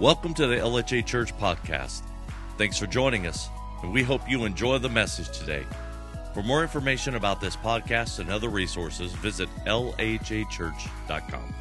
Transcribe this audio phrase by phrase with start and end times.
[0.00, 2.02] Welcome to the LHA Church podcast.
[2.56, 3.48] Thanks for joining us,
[3.82, 5.66] and we hope you enjoy the message today.
[6.34, 11.54] For more information about this podcast and other resources, visit lhachurch.com.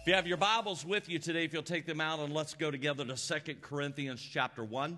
[0.00, 2.54] If you have your Bibles with you today, if you'll take them out and let's
[2.54, 4.96] go together to Second Corinthians chapter 1.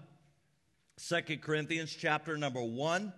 [1.09, 3.12] 2 Corinthians chapter number 1.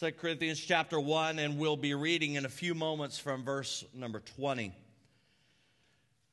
[0.00, 4.20] 2 Corinthians chapter 1, and we'll be reading in a few moments from verse number
[4.20, 4.74] 20.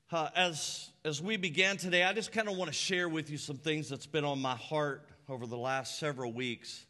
[0.10, 3.38] Uh, as, as we began today, I just kind of want to share with you
[3.38, 6.86] some things that's been on my heart over the last several weeks.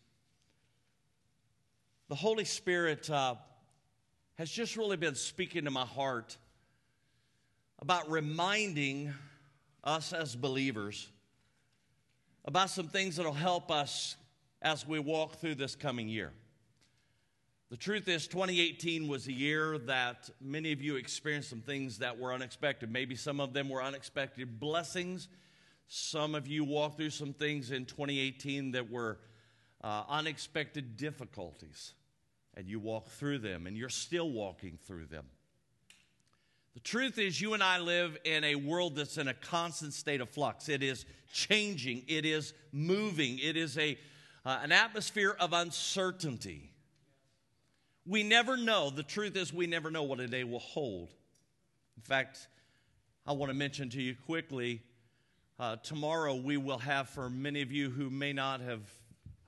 [2.09, 3.33] The Holy Spirit uh,
[4.37, 6.37] has just really been speaking to my heart
[7.79, 9.15] about reminding
[9.83, 11.09] us as believers
[12.45, 14.15] about some things that will help us
[14.61, 16.33] as we walk through this coming year.
[17.69, 22.17] The truth is, 2018 was a year that many of you experienced some things that
[22.17, 22.89] were unexpected.
[22.89, 25.27] Maybe some of them were unexpected blessings.
[25.89, 29.19] Some of you walked through some things in 2018 that were
[29.83, 31.93] uh, unexpected difficulties,
[32.55, 35.25] and you walked through them, and you're still walking through them.
[36.73, 40.21] The truth is, you and I live in a world that's in a constant state
[40.21, 40.69] of flux.
[40.69, 43.97] It is changing, it is moving, it is a,
[44.45, 46.71] uh, an atmosphere of uncertainty.
[48.07, 48.89] We never know.
[48.89, 51.09] The truth is, we never know what a day will hold.
[51.97, 52.47] In fact,
[53.25, 54.81] I want to mention to you quickly
[55.59, 58.81] uh, tomorrow we will have, for many of you who may not have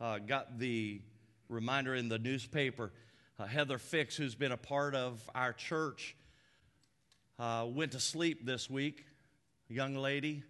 [0.01, 0.99] uh, got the
[1.47, 2.91] reminder in the newspaper,
[3.39, 6.17] uh, Heather Fix, who's been a part of our church,
[7.37, 9.05] uh, went to sleep this week.
[9.69, 10.43] A young lady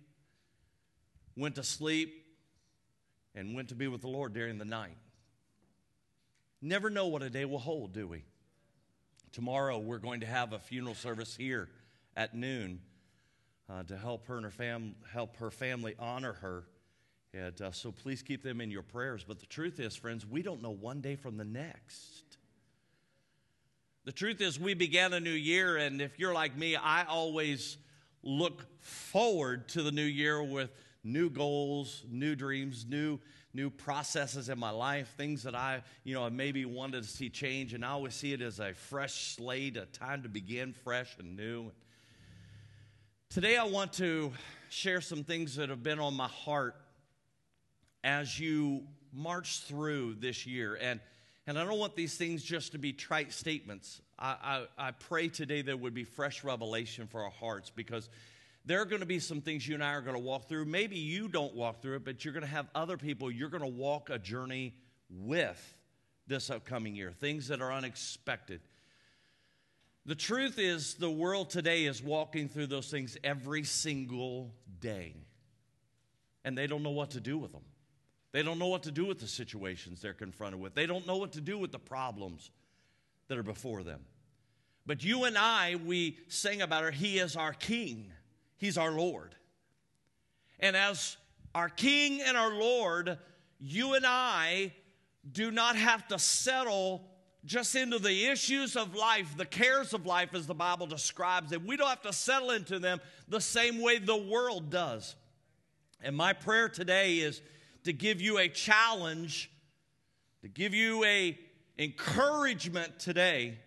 [1.35, 2.25] went to sleep
[3.35, 4.97] and went to be with the Lord during the night.
[6.61, 8.23] Never know what a day will hold, do we?
[9.31, 11.69] Tomorrow we're going to have a funeral service here
[12.17, 12.81] at noon
[13.69, 16.63] uh, to help her and her fam- help her family honor her.
[17.33, 19.23] And uh, so please keep them in your prayers.
[19.25, 22.37] But the truth is, friends, we don't know one day from the next.
[24.05, 27.77] The truth is, we began a new year, and if you're like me, I always
[28.23, 30.71] look forward to the new year with
[31.03, 33.19] new goals, new dreams, new
[33.53, 37.73] new processes in my life, things that I, you know, maybe wanted to see change,
[37.73, 41.35] and I always see it as a fresh slate, a time to begin fresh and
[41.35, 41.71] new.
[43.29, 44.31] Today, I want to
[44.69, 46.75] share some things that have been on my heart
[48.03, 50.77] as you march through this year.
[50.79, 50.99] And,
[51.47, 54.01] and I don't want these things just to be trite statements.
[54.17, 58.09] I, I, I pray today there would be fresh revelation for our hearts because
[58.69, 60.65] there are going to be some things you and I are going to walk through.
[60.65, 63.63] Maybe you don't walk through it, but you're going to have other people you're going
[63.63, 64.75] to walk a journey
[65.09, 65.75] with
[66.27, 68.61] this upcoming year, things that are unexpected.
[70.05, 75.15] The truth is, the world today is walking through those things every single day,
[76.45, 77.65] and they don't know what to do with them.
[78.33, 80.75] They don't know what to do with the situations they're confronted with.
[80.75, 82.51] They don't know what to do with the problems
[83.29, 84.01] that are before them.
[84.85, 88.11] But you and I, we sing about her, He is our King.
[88.59, 89.33] He's our Lord.
[90.59, 91.17] And as
[91.55, 93.17] our King and our Lord,
[93.59, 94.73] you and I
[95.29, 97.03] do not have to settle
[97.45, 101.65] just into the issues of life, the cares of life, as the Bible describes them.
[101.65, 102.99] We don't have to settle into them
[103.29, 105.15] the same way the world does.
[106.01, 107.41] And my prayer today is
[107.85, 109.49] to give you a challenge,
[110.41, 111.39] to give you a
[111.77, 113.57] encouragement today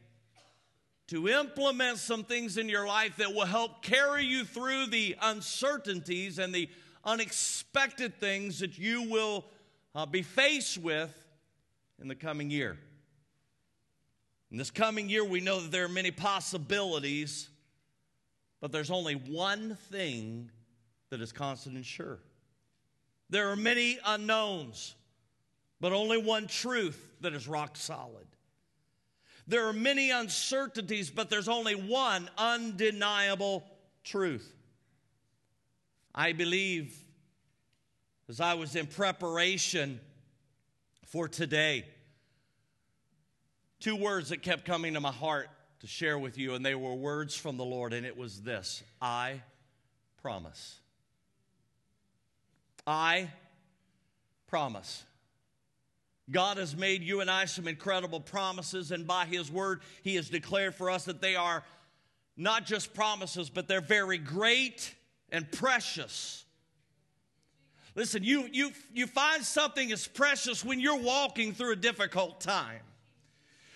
[1.13, 6.39] to implement some things in your life that will help carry you through the uncertainties
[6.39, 6.71] and the
[7.05, 9.45] unexpected things that you will
[9.95, 11.15] uh, be faced with
[12.01, 12.79] in the coming year.
[14.51, 17.51] In this coming year, we know that there are many possibilities,
[18.63, 20.51] but there's only one thing
[21.11, 22.21] that is constant and sure.
[23.29, 24.95] There are many unknowns,
[25.79, 28.27] but only one truth that is rock solid.
[29.47, 33.65] There are many uncertainties, but there's only one undeniable
[34.05, 34.55] truth.
[36.15, 36.97] I believe
[38.29, 40.01] as I was in preparation
[41.07, 41.85] for today,
[43.81, 45.49] two words that kept coming to my heart
[45.81, 48.83] to share with you, and they were words from the Lord, and it was this
[49.01, 49.43] I
[50.23, 50.79] promise.
[52.87, 53.31] I
[54.47, 55.05] promise.
[56.33, 60.29] God has made you and I some incredible promises, and by His word, He has
[60.29, 61.63] declared for us that they are
[62.37, 64.95] not just promises, but they're very great
[65.31, 66.45] and precious.
[67.95, 72.81] Listen, you, you, you find something as precious when you're walking through a difficult time.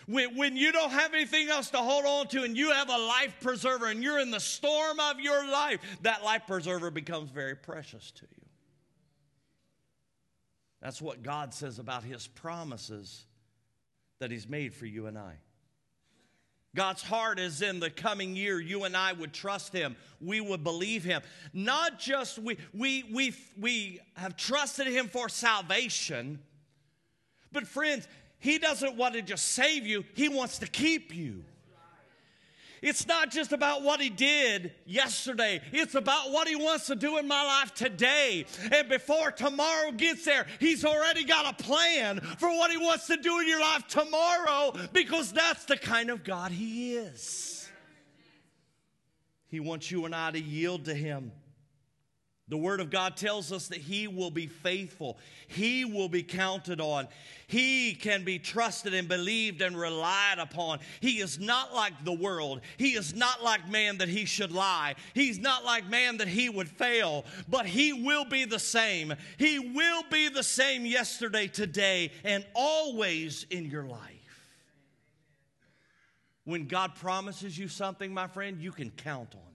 [0.07, 2.97] When, when you don't have anything else to hold on to and you have a
[2.97, 7.57] life preserver and you're in the storm of your life, that life preserver becomes very
[7.57, 8.46] precious to you.
[10.81, 13.25] That's what God says about His promises
[14.19, 15.35] that He's made for you and I.
[16.75, 19.97] God's heart is in the coming year, you and I would trust Him.
[20.21, 21.23] We would believe Him.
[21.55, 26.39] Not just we, we, we, we have trusted Him for salvation,
[27.51, 28.07] but friends,
[28.39, 31.45] He doesn't want to just save you, He wants to keep you.
[32.83, 35.61] It's not just about what he did yesterday.
[35.73, 38.47] It's about what he wants to do in my life today.
[38.73, 43.17] And before tomorrow gets there, he's already got a plan for what he wants to
[43.17, 47.69] do in your life tomorrow because that's the kind of God he is.
[49.49, 51.33] He wants you and I to yield to him.
[52.49, 55.19] The Word of God tells us that He will be faithful.
[55.49, 57.09] He will be counted on.
[57.49, 60.79] He can be trusted and believed and relied upon.
[61.01, 62.61] He is not like the world.
[62.77, 64.95] He is not like man that He should lie.
[65.13, 69.13] He's not like man that He would fail, but He will be the same.
[69.39, 74.13] He will be the same yesterday, today, and always in your life.
[76.45, 79.46] When God promises you something, my friend, you can count on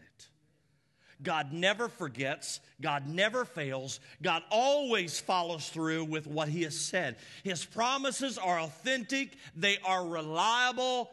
[1.24, 7.18] God never forgets, God never fails, God always follows through with what He has said.
[7.44, 11.10] His promises are authentic, they are reliable,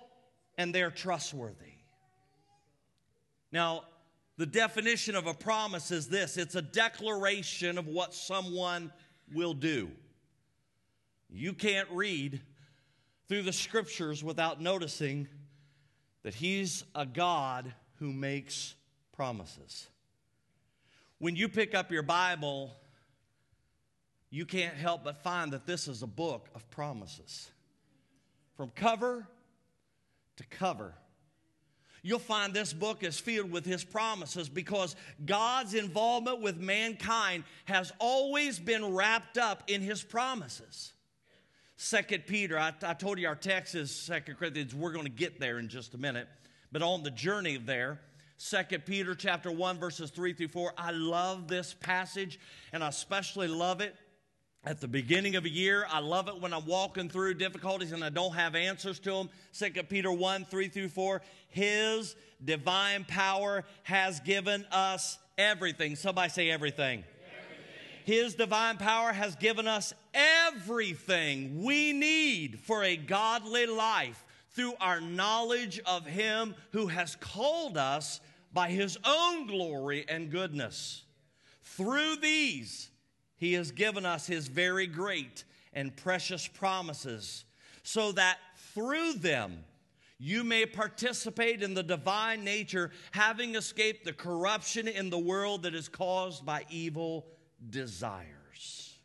[0.56, 1.54] and they're trustworthy.
[3.52, 3.84] Now,
[4.36, 8.92] the definition of a promise is this it's a declaration of what someone
[9.34, 9.90] will do.
[11.28, 12.40] You can't read
[13.28, 15.28] through the scriptures without noticing
[16.22, 18.74] that He's a God who makes
[19.12, 19.88] promises.
[21.18, 22.72] When you pick up your Bible,
[24.30, 27.50] you can't help but find that this is a book of promises.
[28.56, 29.26] From cover
[30.36, 30.94] to cover.
[32.02, 34.94] You'll find this book is filled with his promises because
[35.24, 40.92] God's involvement with mankind has always been wrapped up in his promises.
[41.76, 44.74] Second Peter, I, I told you our text is Second Corinthians.
[44.74, 46.28] We're going to get there in just a minute.
[46.70, 48.00] But on the journey there,
[48.40, 50.72] Second Peter chapter 1 verses 3 through 4.
[50.78, 52.38] I love this passage
[52.72, 53.96] and I especially love it
[54.64, 55.84] at the beginning of a year.
[55.90, 59.30] I love it when I'm walking through difficulties and I don't have answers to them.
[59.50, 61.20] Second Peter 1 3 through 4.
[61.48, 62.14] His
[62.44, 65.96] divine power has given us everything.
[65.96, 67.02] Somebody say everything.
[68.04, 75.00] His divine power has given us everything we need for a godly life through our
[75.00, 78.20] knowledge of Him who has called us
[78.52, 81.04] by his own glory and goodness.
[81.62, 82.90] Through these,
[83.36, 87.44] he has given us his very great and precious promises,
[87.82, 88.38] so that
[88.74, 89.64] through them
[90.18, 95.74] you may participate in the divine nature, having escaped the corruption in the world that
[95.74, 97.26] is caused by evil
[97.70, 98.96] desires.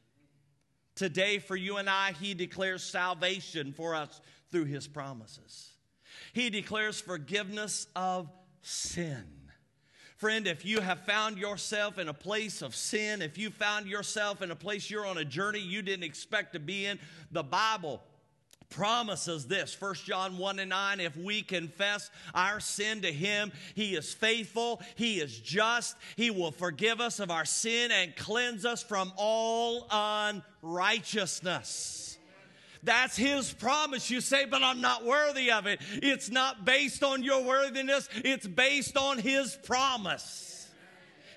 [0.95, 5.71] Today, for you and I, he declares salvation for us through his promises.
[6.33, 8.29] He declares forgiveness of
[8.63, 9.23] sin.
[10.17, 14.41] Friend, if you have found yourself in a place of sin, if you found yourself
[14.41, 16.97] in a place you're on a journey you didn't expect to be in,
[17.31, 18.01] the Bible
[18.69, 23.93] promises this 1 john 1 and 9 if we confess our sin to him he
[23.95, 28.81] is faithful he is just he will forgive us of our sin and cleanse us
[28.81, 29.87] from all
[30.63, 32.12] unrighteousness
[32.83, 34.09] that's His promise.
[34.09, 35.79] You say, but I'm not worthy of it.
[35.93, 40.69] It's not based on your worthiness, it's based on His promise.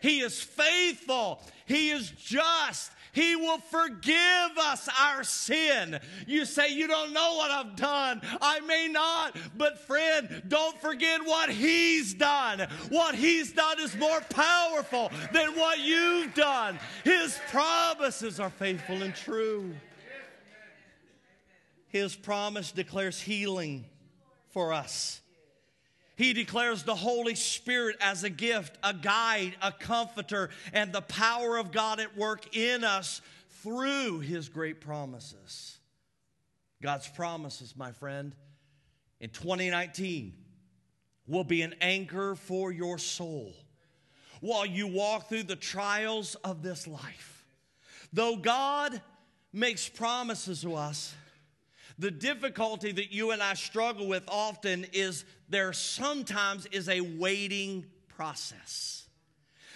[0.02, 2.92] He is faithful, He is just.
[3.12, 5.98] He will forgive us our sin.
[6.26, 8.20] You say, You don't know what I've done.
[8.42, 12.68] I may not, but friend, don't forget what He's done.
[12.90, 16.78] What He's done is more powerful than what you've done.
[17.04, 19.74] His promises are faithful and true.
[21.96, 23.86] His promise declares healing
[24.50, 25.22] for us.
[26.16, 31.56] He declares the Holy Spirit as a gift, a guide, a comforter, and the power
[31.56, 33.22] of God at work in us
[33.62, 35.78] through His great promises.
[36.82, 38.34] God's promises, my friend,
[39.18, 40.34] in 2019
[41.26, 43.54] will be an anchor for your soul
[44.40, 47.46] while you walk through the trials of this life.
[48.12, 49.00] Though God
[49.50, 51.14] makes promises to us,
[51.98, 57.86] the difficulty that you and I struggle with often is there sometimes is a waiting
[58.08, 59.06] process.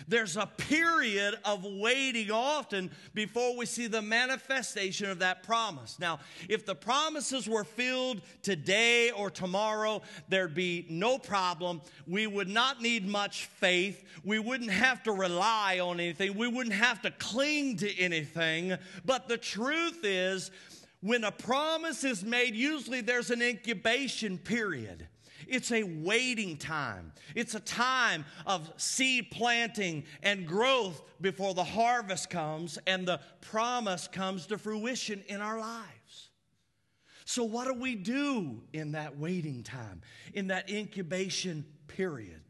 [0.09, 5.99] There's a period of waiting often before we see the manifestation of that promise.
[5.99, 11.83] Now, if the promises were filled today or tomorrow, there'd be no problem.
[12.07, 14.05] We would not need much faith.
[14.25, 16.37] We wouldn't have to rely on anything.
[16.37, 18.77] We wouldn't have to cling to anything.
[19.05, 20.51] But the truth is,
[21.01, 25.09] when a promise is made, usually there's an incubation period.
[25.49, 27.13] It's a waiting time.
[27.35, 34.07] It's a time of seed planting and growth before the harvest comes and the promise
[34.07, 36.31] comes to fruition in our lives.
[37.25, 40.03] So, what do we do in that waiting time,
[40.35, 42.41] in that incubation period?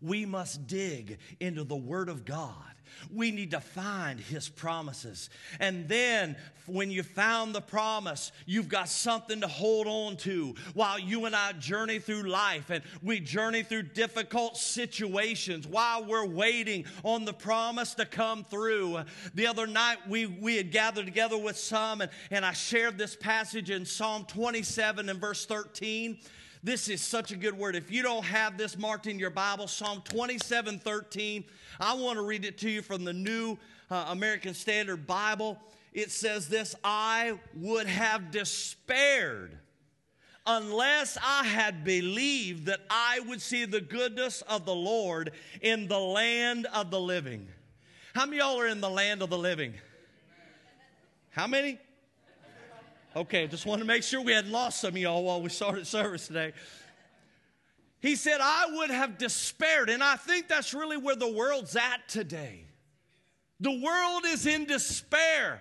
[0.00, 2.74] We must dig into the Word of God
[3.12, 5.30] we need to find His promises.
[5.58, 10.98] And then, when you found the promise, you've got something to hold on to while
[10.98, 16.84] you and I journey through life and we journey through difficult situations while we're waiting
[17.02, 19.00] on the promise to come through.
[19.34, 23.16] The other night, we, we had gathered together with some, and, and I shared this
[23.16, 26.18] passage in Psalm 27 and verse 13.
[26.62, 27.74] This is such a good word.
[27.74, 31.44] If you don't have this marked in your Bible, Psalm 27 13,
[31.78, 33.56] I want to read it to you from the New
[33.90, 35.58] uh, American Standard Bible.
[35.94, 39.56] It says this I would have despaired
[40.46, 45.98] unless I had believed that I would see the goodness of the Lord in the
[45.98, 47.48] land of the living.
[48.14, 49.72] How many y'all are in the land of the living?
[51.30, 51.78] How many?
[53.16, 55.86] Okay, just wanted to make sure we hadn't lost some of y'all while we started
[55.86, 56.52] service today.
[58.00, 59.90] He said, I would have despaired.
[59.90, 62.64] And I think that's really where the world's at today.
[63.58, 65.60] The world is in despair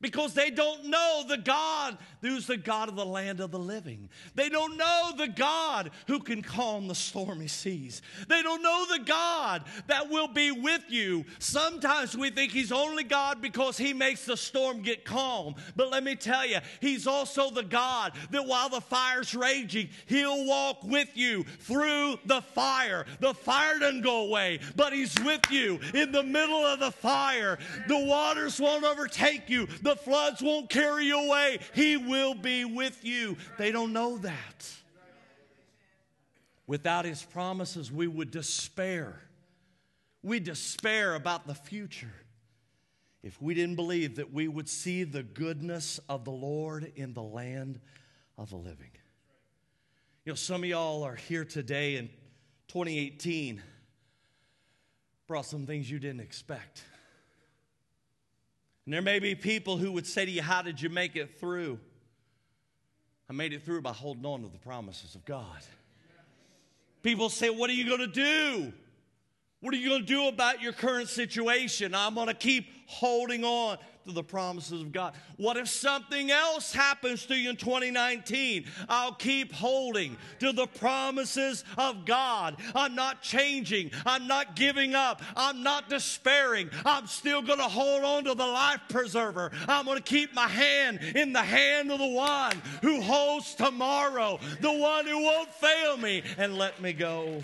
[0.00, 4.08] because they don't know the God who's the God of the land of the living.
[4.34, 8.00] They don't know the God who can calm the stormy seas.
[8.28, 11.24] They don't know the God that will be with you.
[11.40, 15.56] Sometimes we think He's only God because He makes the storm get calm.
[15.74, 20.46] But let me tell you, He's also the God that while the fire's raging, He'll
[20.46, 23.04] walk with you through the fire.
[23.18, 27.58] The fire doesn't go away, but He's with you in the middle of the fire.
[27.88, 29.66] The waters won't overtake you.
[29.96, 31.58] Floods won't carry you away.
[31.74, 33.36] He will be with you.
[33.58, 34.70] They don't know that.
[36.66, 39.20] Without His promises, we would despair.
[40.22, 42.12] We despair about the future
[43.22, 47.22] if we didn't believe that we would see the goodness of the Lord in the
[47.22, 47.80] land
[48.36, 48.90] of the living.
[50.24, 52.08] You know, some of y'all are here today in
[52.68, 53.62] 2018,
[55.26, 56.82] brought some things you didn't expect.
[58.88, 61.38] And there may be people who would say to you, How did you make it
[61.38, 61.78] through?
[63.28, 65.58] I made it through by holding on to the promises of God.
[67.02, 68.72] People say, What are you going to do?
[69.60, 71.94] What are you going to do about your current situation?
[71.94, 73.76] I'm going to keep holding on
[74.08, 75.14] to the promises of God.
[75.36, 78.64] What if something else happens to you in 2019?
[78.88, 82.56] I'll keep holding to the promises of God.
[82.74, 83.90] I'm not changing.
[84.06, 85.22] I'm not giving up.
[85.36, 86.70] I'm not despairing.
[86.84, 89.52] I'm still going to hold on to the life preserver.
[89.68, 94.40] I'm going to keep my hand in the hand of the one who holds tomorrow,
[94.60, 97.42] the one who won't fail me and let me go.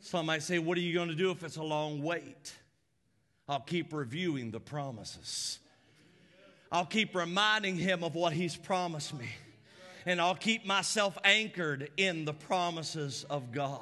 [0.00, 2.54] Some might say, What are you going to do if it's a long wait?
[3.50, 5.58] I'll keep reviewing the promises.
[6.70, 9.28] I'll keep reminding him of what he's promised me.
[10.06, 13.80] And I'll keep myself anchored in the promises of God.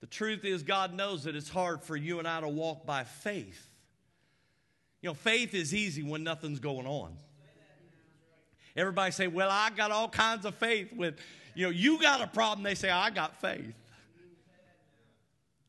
[0.00, 3.04] The truth is, God knows that it's hard for you and I to walk by
[3.04, 3.66] faith.
[5.00, 7.16] You know, faith is easy when nothing's going on.
[8.76, 10.92] Everybody say, Well, I got all kinds of faith.
[10.92, 11.18] With,
[11.54, 13.74] you know, you got a problem, they say, I got faith.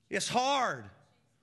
[0.10, 0.84] It's hard.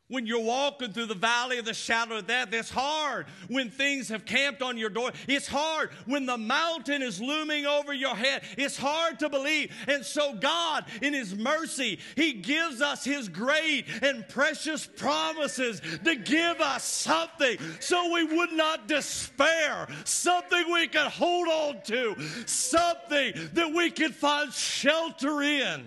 [0.08, 3.26] When you're walking through the valley of the shadow of death, it's hard.
[3.48, 5.90] When things have camped on your door, it's hard.
[6.04, 9.72] When the mountain is looming over your head, it's hard to believe.
[9.88, 16.14] And so, God, in His mercy, He gives us His great and precious promises to
[16.14, 22.14] give us something so we would not despair, something we can hold on to,
[22.46, 25.84] something that we can find shelter in.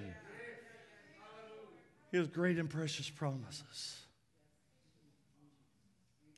[2.12, 3.89] His great and precious promises.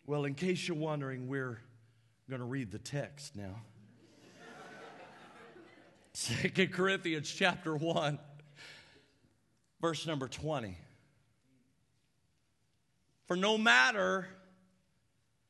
[0.06, 1.60] Well, in case you're wondering, we're
[2.30, 3.62] going to read the text now.
[6.14, 8.18] Second Corinthians chapter 1,
[9.80, 10.78] verse number 20.
[13.28, 14.28] For no matter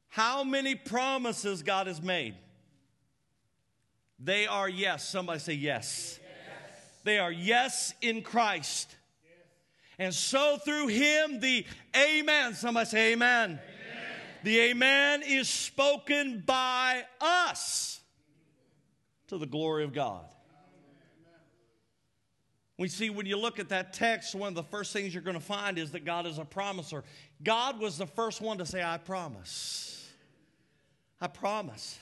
[0.09, 2.35] how many promises God has made,
[4.19, 5.07] they are yes.
[5.07, 6.19] Somebody say yes.
[6.21, 6.89] yes.
[7.03, 8.95] They are yes in Christ.
[9.97, 11.65] And so through him, the
[11.95, 12.53] amen.
[12.53, 13.51] Somebody say amen.
[13.51, 13.59] amen.
[14.43, 17.99] The amen is spoken by us
[19.27, 20.25] to the glory of God.
[22.77, 25.35] We see when you look at that text, one of the first things you're going
[25.35, 27.03] to find is that God is a promiser.
[27.43, 30.09] God was the first one to say, I promise.
[31.19, 31.99] I promise.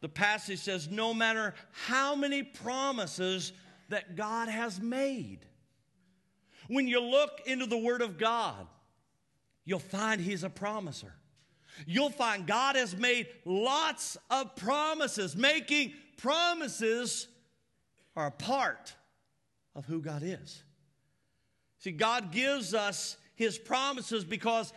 [0.00, 3.52] The passage says, no matter how many promises
[3.88, 5.40] that God has made.
[6.68, 8.66] When you look into the Word of God,
[9.64, 11.12] you'll find He's a promiser.
[11.86, 15.36] You'll find God has made lots of promises.
[15.36, 17.28] Making promises
[18.16, 18.94] are a part
[19.74, 20.62] of who God is.
[21.78, 24.72] See, God gives us His promises because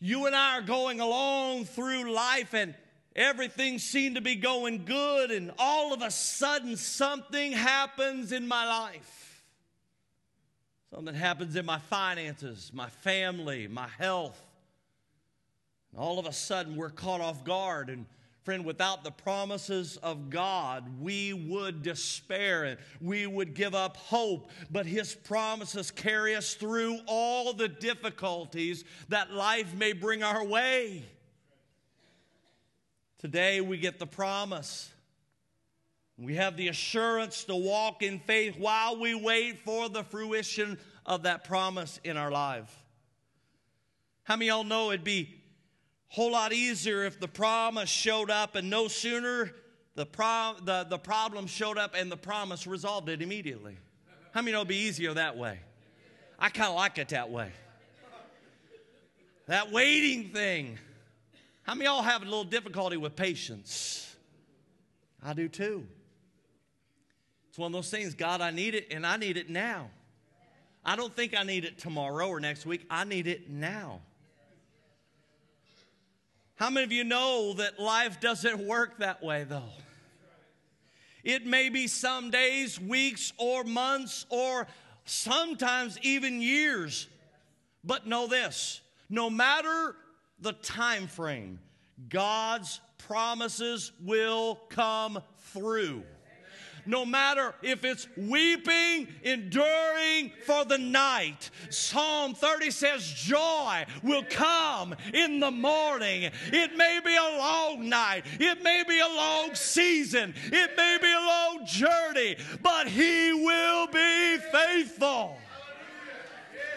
[0.00, 2.74] you and I are going along through life and
[3.16, 8.66] everything seemed to be going good, and all of a sudden something happens in my
[8.66, 9.44] life.
[10.94, 14.43] Something happens in my finances, my family, my health.
[15.96, 18.06] All of a sudden we're caught off guard and
[18.44, 24.50] Friend, without the promises of God, we would despair and we would give up hope.
[24.70, 31.06] But His promises carry us through all the difficulties that life may bring our way.
[33.16, 34.92] Today, we get the promise.
[36.18, 41.22] We have the assurance to walk in faith while we wait for the fruition of
[41.22, 42.84] that promise in our life.
[44.24, 45.43] How many y'all know it'd be
[46.14, 49.52] whole lot easier if the promise showed up and no sooner
[49.96, 53.76] the, pro- the, the problem showed up and the promise resolved it immediately.
[54.30, 55.58] How many know it'd be easier that way?
[56.38, 57.50] I kind of like it that way.
[59.46, 60.78] That waiting thing.
[61.64, 64.14] How many y'all have a little difficulty with patience?
[65.20, 65.84] I do too.
[67.48, 69.90] It's one of those things, God, I need it and I need it now.
[70.84, 72.86] I don't think I need it tomorrow or next week.
[72.88, 74.00] I need it now.
[76.56, 79.72] How many of you know that life doesn't work that way, though?
[81.24, 84.66] It may be some days, weeks, or months, or
[85.04, 87.08] sometimes even years.
[87.82, 89.96] But know this no matter
[90.40, 91.58] the time frame,
[92.08, 95.20] God's promises will come
[95.52, 96.04] through
[96.86, 101.50] no matter if it's weeping, enduring for the night.
[101.70, 106.30] Psalm 30 says, Joy will come in the morning.
[106.52, 111.12] It may be a long night, it may be a long season, it may be
[111.12, 115.38] a long journey, but He will be faithful.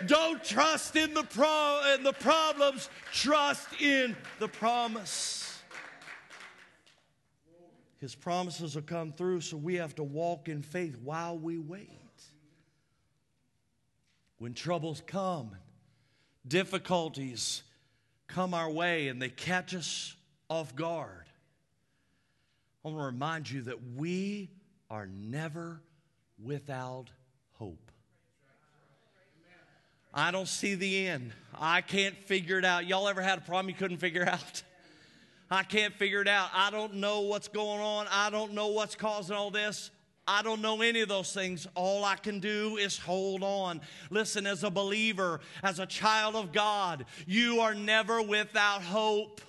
[0.06, 5.47] Don't trust in the, pro- in the problems, trust in the promise.
[8.00, 11.90] His promises will come through, so we have to walk in faith while we wait.
[14.38, 15.52] When troubles come,
[16.48, 17.64] difficulties
[18.28, 20.16] come our way, and they catch us
[20.50, 21.26] off guard,
[22.86, 24.52] I want to remind you that we
[24.90, 25.82] are never
[26.42, 27.10] without
[27.54, 27.92] hope.
[30.14, 31.32] I don't see the end.
[31.54, 32.88] I can't figure it out.
[32.88, 34.64] Y'all ever had a problem you couldn't figure out?
[35.50, 36.50] I can't figure it out.
[36.54, 38.08] I don't know what's going on.
[38.12, 39.92] I don't know what's causing all this.
[40.28, 41.68] I don't know any of those things.
[41.74, 43.80] All I can do is hold on.
[44.10, 49.40] Listen, as a believer, as a child of God, you are never without hope.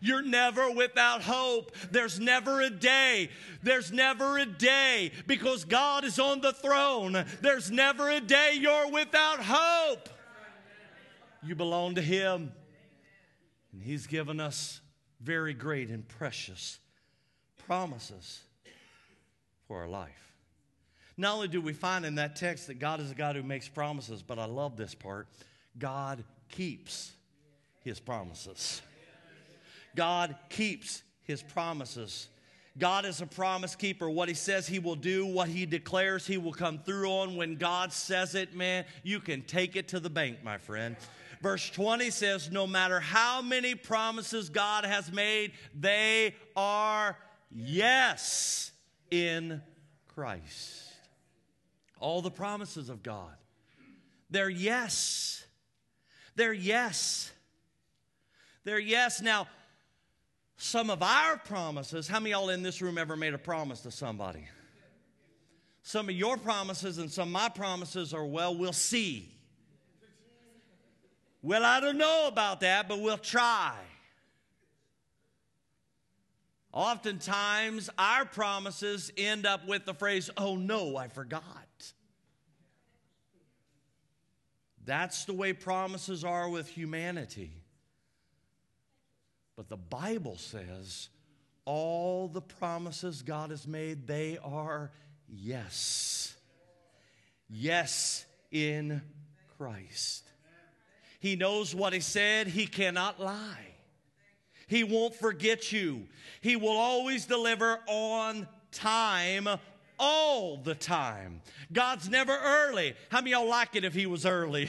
[0.00, 1.70] You're never without hope.
[1.90, 3.30] There's never a day.
[3.62, 7.24] There's never a day because God is on the throne.
[7.40, 10.08] There's never a day you're without hope.
[11.44, 12.52] You belong to Him.
[13.72, 14.81] And He's given us
[15.22, 16.78] very great and precious
[17.66, 18.40] promises
[19.66, 20.32] for our life.
[21.16, 23.68] Not only do we find in that text that God is a God who makes
[23.68, 25.28] promises, but I love this part
[25.78, 27.12] God keeps
[27.84, 28.82] his promises.
[29.94, 32.28] God keeps his promises.
[32.78, 34.08] God is a promise keeper.
[34.08, 37.56] What he says he will do, what he declares he will come through on, when
[37.56, 40.96] God says it, man, you can take it to the bank, my friend.
[41.42, 47.18] Verse 20 says, No matter how many promises God has made, they are
[47.50, 48.70] yes
[49.10, 49.60] in
[50.14, 50.92] Christ.
[51.98, 53.34] All the promises of God,
[54.30, 55.44] they're yes.
[56.36, 57.30] They're yes.
[58.64, 59.20] They're yes.
[59.20, 59.48] Now,
[60.56, 63.90] some of our promises, how many y'all in this room ever made a promise to
[63.90, 64.46] somebody?
[65.82, 69.34] Some of your promises and some of my promises are, well, we'll see.
[71.42, 73.74] Well, I don't know about that, but we'll try.
[76.72, 81.42] Oftentimes, our promises end up with the phrase, oh no, I forgot.
[84.84, 87.52] That's the way promises are with humanity.
[89.56, 91.08] But the Bible says
[91.64, 94.90] all the promises God has made, they are
[95.28, 96.34] yes.
[97.48, 99.02] Yes in
[99.58, 100.31] Christ.
[101.22, 103.68] He knows what He said, He cannot lie.
[104.66, 106.08] He won't forget you.
[106.40, 109.48] He will always deliver on time
[110.00, 111.40] all the time.
[111.72, 112.94] God's never early.
[113.08, 114.68] How many y'all like it if He was early?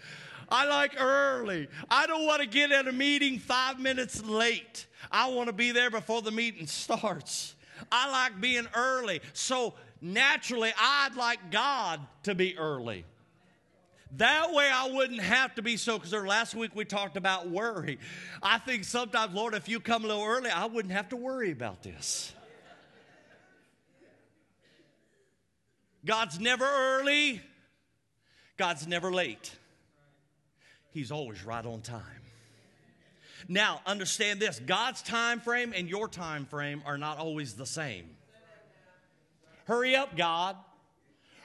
[0.48, 1.68] I like early.
[1.88, 4.86] I don't want to get at a meeting five minutes late.
[5.08, 7.54] I want to be there before the meeting starts.
[7.92, 9.20] I like being early.
[9.34, 13.04] So naturally, I'd like God to be early.
[14.16, 17.98] That way I wouldn't have to be so, because last week we talked about worry.
[18.42, 21.50] I think sometimes, Lord, if you come a little early, I wouldn't have to worry
[21.50, 22.34] about this.
[26.04, 27.40] God's never early,
[28.56, 29.52] God's never late.
[30.90, 32.02] He's always right on time.
[33.48, 38.10] Now, understand this God's time frame and your time frame are not always the same.
[39.64, 40.56] Hurry up, God.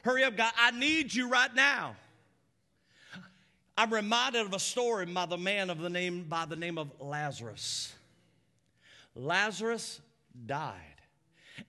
[0.03, 0.51] Hurry up, God.
[0.57, 1.95] I need you right now.
[3.77, 6.91] I'm reminded of a story by the man of the name by the name of
[6.99, 7.93] Lazarus.
[9.15, 10.01] Lazarus
[10.45, 10.73] died.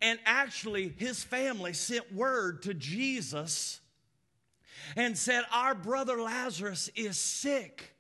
[0.01, 3.81] And actually, his family sent word to Jesus
[4.97, 7.95] and said, Our brother Lazarus is sick.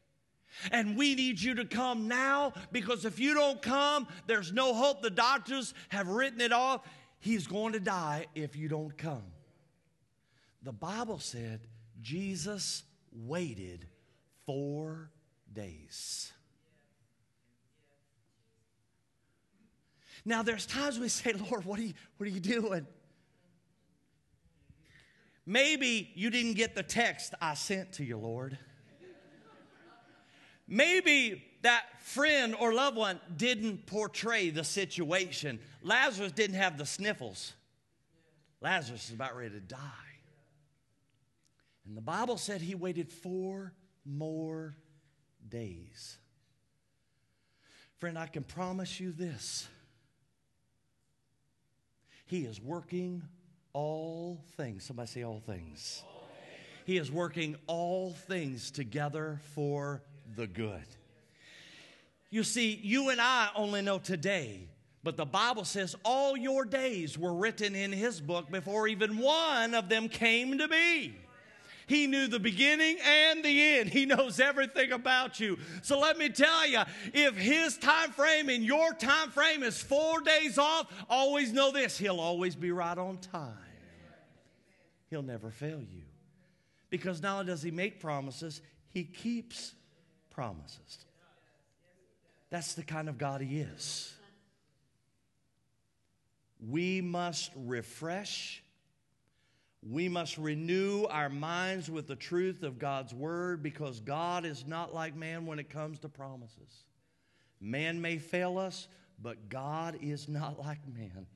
[0.72, 5.02] And we need you to come now because if you don't come, there's no hope.
[5.02, 6.80] The doctors have written it off.
[7.20, 9.22] He's going to die if you don't come.
[10.62, 11.60] The Bible said
[12.00, 13.86] Jesus waited
[14.48, 15.10] four
[15.52, 16.32] days.
[20.24, 22.86] Now, there's times we say, Lord, what are you, what are you doing?
[25.44, 28.56] Maybe you didn't get the text I sent to you, Lord.
[30.66, 35.58] Maybe that friend or loved one didn't portray the situation.
[35.82, 37.52] Lazarus didn't have the sniffles.
[38.62, 39.78] Lazarus is about ready to die.
[41.86, 43.74] And the Bible said he waited four
[44.08, 44.74] more
[45.48, 46.18] days.
[47.98, 49.68] Friend, I can promise you this
[52.26, 53.22] He is working
[53.72, 54.84] all things.
[54.84, 56.02] Somebody say all things.
[56.84, 60.02] He is working all things together for
[60.36, 60.86] the good.
[62.30, 64.68] You see, you and I only know today,
[65.02, 69.74] but the Bible says all your days were written in His book before even one
[69.74, 71.14] of them came to be.
[71.88, 73.88] He knew the beginning and the end.
[73.88, 75.58] He knows everything about you.
[75.82, 76.82] So let me tell you,
[77.14, 81.96] if his time frame and your time frame is 4 days off, always know this,
[81.96, 83.56] he'll always be right on time.
[85.08, 86.02] He'll never fail you.
[86.90, 89.74] Because not only does he make promises, he keeps
[90.28, 91.06] promises.
[92.50, 94.14] That's the kind of God he is.
[96.60, 98.62] We must refresh
[99.90, 104.92] we must renew our minds with the truth of God's word because God is not
[104.94, 106.84] like man when it comes to promises.
[107.60, 108.88] Man may fail us,
[109.22, 111.26] but God is not like man.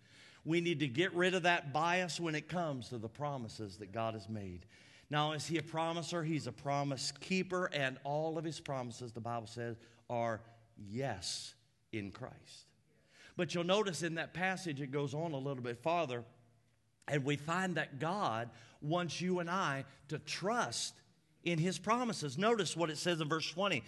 [0.44, 3.92] We need to get rid of that bias when it comes to the promises that
[3.92, 4.66] God has made.
[5.08, 6.22] Now, is he a promiser?
[6.22, 9.76] He's a promise keeper, and all of his promises, the Bible says,
[10.10, 10.40] are
[10.76, 11.54] yes
[11.92, 12.66] in Christ.
[13.36, 16.24] But you'll notice in that passage, it goes on a little bit farther
[17.08, 20.94] and we find that God wants you and I to trust
[21.44, 22.38] in his promises.
[22.38, 23.82] Notice what it says in verse 20.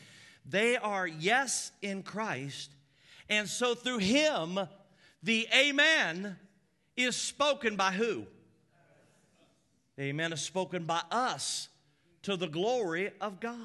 [0.46, 2.70] They are yes in Christ,
[3.28, 4.58] and so through him,
[5.22, 6.36] the amen
[6.96, 8.26] is spoken by who?
[9.98, 11.68] amen is spoken by us
[12.22, 13.58] to the glory of God.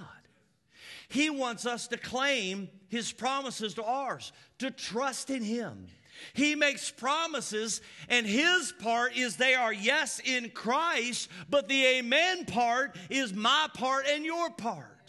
[1.08, 5.88] He wants us to claim his promises to ours, to trust in him.
[6.34, 12.46] He makes promises, and his part is they are yes in Christ, but the amen
[12.46, 15.00] part is my part and your part.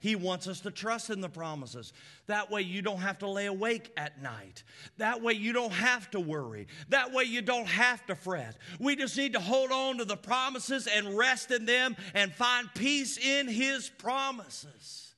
[0.00, 1.92] He wants us to trust in the promises.
[2.26, 4.64] That way, you don't have to lay awake at night.
[4.96, 6.68] That way, you don't have to worry.
[6.88, 8.56] That way, you don't have to fret.
[8.78, 12.68] We just need to hold on to the promises and rest in them and find
[12.74, 15.14] peace in His promises.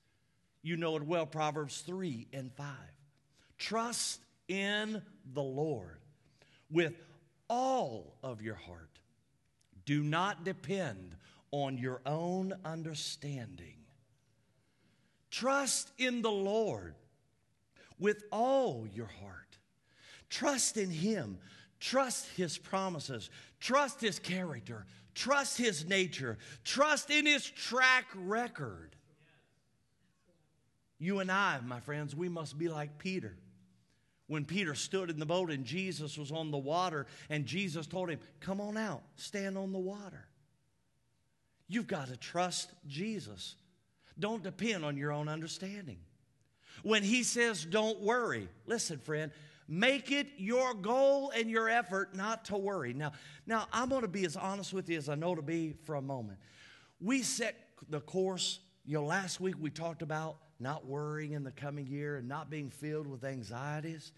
[0.62, 2.66] You know it well, Proverbs 3 and 5.
[3.58, 4.18] Trust
[4.52, 5.00] in
[5.32, 5.98] the Lord
[6.70, 6.94] with
[7.48, 9.00] all of your heart.
[9.86, 11.16] Do not depend
[11.50, 13.76] on your own understanding.
[15.30, 16.94] Trust in the Lord
[17.98, 19.56] with all your heart.
[20.28, 21.38] Trust in Him.
[21.82, 24.86] Trust his promises, trust his character,
[25.16, 28.94] trust his nature, trust in his track record.
[31.00, 33.34] You and I, my friends, we must be like Peter.
[34.32, 38.08] When Peter stood in the boat and Jesus was on the water, and Jesus told
[38.08, 40.26] him, Come on out, stand on the water.
[41.68, 43.56] You've got to trust Jesus.
[44.18, 45.98] Don't depend on your own understanding.
[46.82, 49.32] When he says, Don't worry, listen, friend,
[49.68, 52.94] make it your goal and your effort not to worry.
[52.94, 53.12] Now,
[53.46, 55.96] now I'm going to be as honest with you as I know to be for
[55.96, 56.38] a moment.
[57.02, 57.54] We set
[57.90, 62.16] the course, you know, last week we talked about not worrying in the coming year
[62.16, 64.12] and not being filled with anxieties.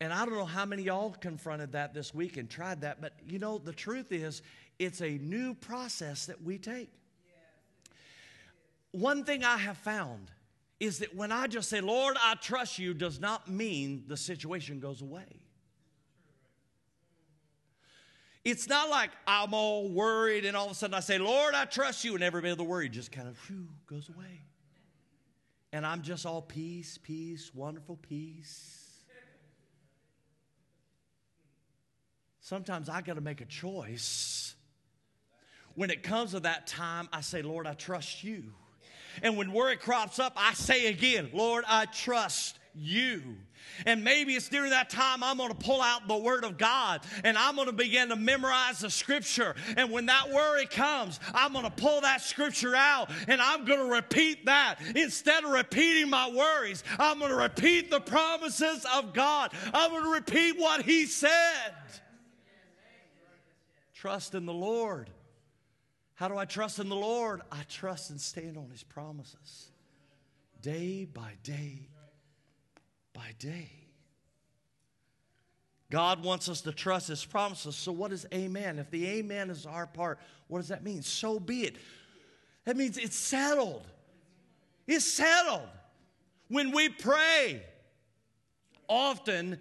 [0.00, 3.14] And I don't know how many y'all confronted that this week and tried that, but
[3.26, 4.42] you know, the truth is,
[4.78, 6.90] it's a new process that we take.
[8.90, 10.30] One thing I have found
[10.80, 14.80] is that when I just say, Lord, I trust you, does not mean the situation
[14.80, 15.40] goes away.
[18.44, 21.64] It's not like I'm all worried and all of a sudden I say, Lord, I
[21.64, 24.42] trust you, and every bit of the worry just kind of whew, goes away
[25.72, 28.78] and I'm just all peace, peace, wonderful peace.
[32.40, 34.54] Sometimes I got to make a choice.
[35.74, 38.52] When it comes to that time, I say, Lord, I trust you.
[39.22, 43.22] And when worry crops up, I say again, Lord, I trust you.
[43.86, 47.00] And maybe it's during that time I'm going to pull out the Word of God
[47.24, 49.54] and I'm going to begin to memorize the Scripture.
[49.76, 53.80] And when that worry comes, I'm going to pull that Scripture out and I'm going
[53.80, 54.76] to repeat that.
[54.94, 59.52] Instead of repeating my worries, I'm going to repeat the promises of God.
[59.72, 61.74] I'm going to repeat what He said.
[63.94, 65.10] Trust in the Lord.
[66.14, 67.42] How do I trust in the Lord?
[67.50, 69.70] I trust and stand on His promises
[70.60, 71.88] day by day
[73.12, 73.70] by day.
[75.90, 77.76] God wants us to trust His promises.
[77.76, 78.78] So, what is amen?
[78.78, 81.02] If the amen is our part, what does that mean?
[81.02, 81.76] So be it.
[82.64, 83.86] That means it's settled.
[84.86, 85.68] It's settled.
[86.48, 87.62] When we pray,
[88.88, 89.58] often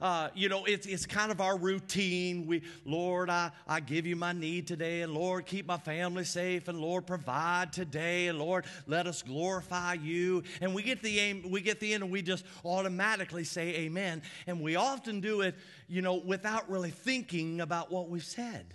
[0.00, 2.46] uh, you know, it's, it's kind of our routine.
[2.46, 6.68] We, Lord, I, I give you my need today, and Lord, keep my family safe,
[6.68, 10.42] and Lord, provide today, and Lord, let us glorify you.
[10.60, 14.22] And we get the aim, we get the end, and we just automatically say amen.
[14.46, 15.54] And we often do it,
[15.88, 18.66] you know, without really thinking about what we've said.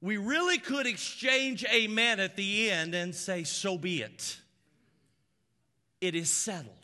[0.00, 4.36] We really could exchange amen at the end and say, so be it.
[6.00, 6.75] It is settled.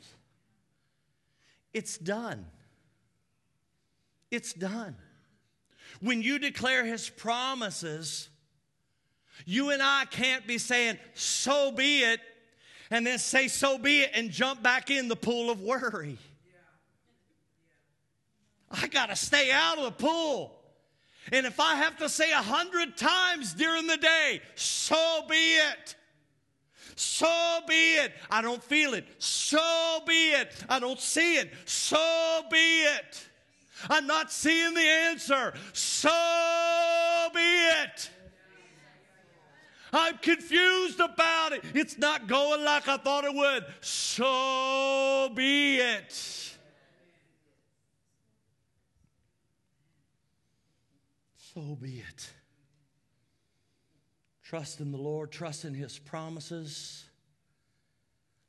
[1.73, 2.47] It's done.
[4.31, 4.97] It's done.
[6.01, 8.29] When you declare his promises,
[9.47, 12.21] you and I can't be saying, so be it,
[12.91, 16.19] and then say, so be it, and jump back in the pool of worry.
[18.71, 20.59] I got to stay out of the pool.
[21.31, 25.95] And if I have to say a hundred times during the day, so be it.
[26.97, 28.13] So be it.
[28.31, 29.07] I don't feel it.
[29.19, 30.53] So be it.
[30.69, 31.53] I don't see it.
[31.65, 33.29] So be it.
[33.91, 35.55] I'm not seeing the answer.
[35.73, 36.11] So
[37.35, 38.11] be it.
[39.93, 41.63] I'm confused about it.
[41.75, 43.65] It's not going like I thought it would.
[43.83, 46.13] So be it.
[51.55, 52.31] So be it.
[54.53, 57.07] Trust in the Lord, trust in His promises.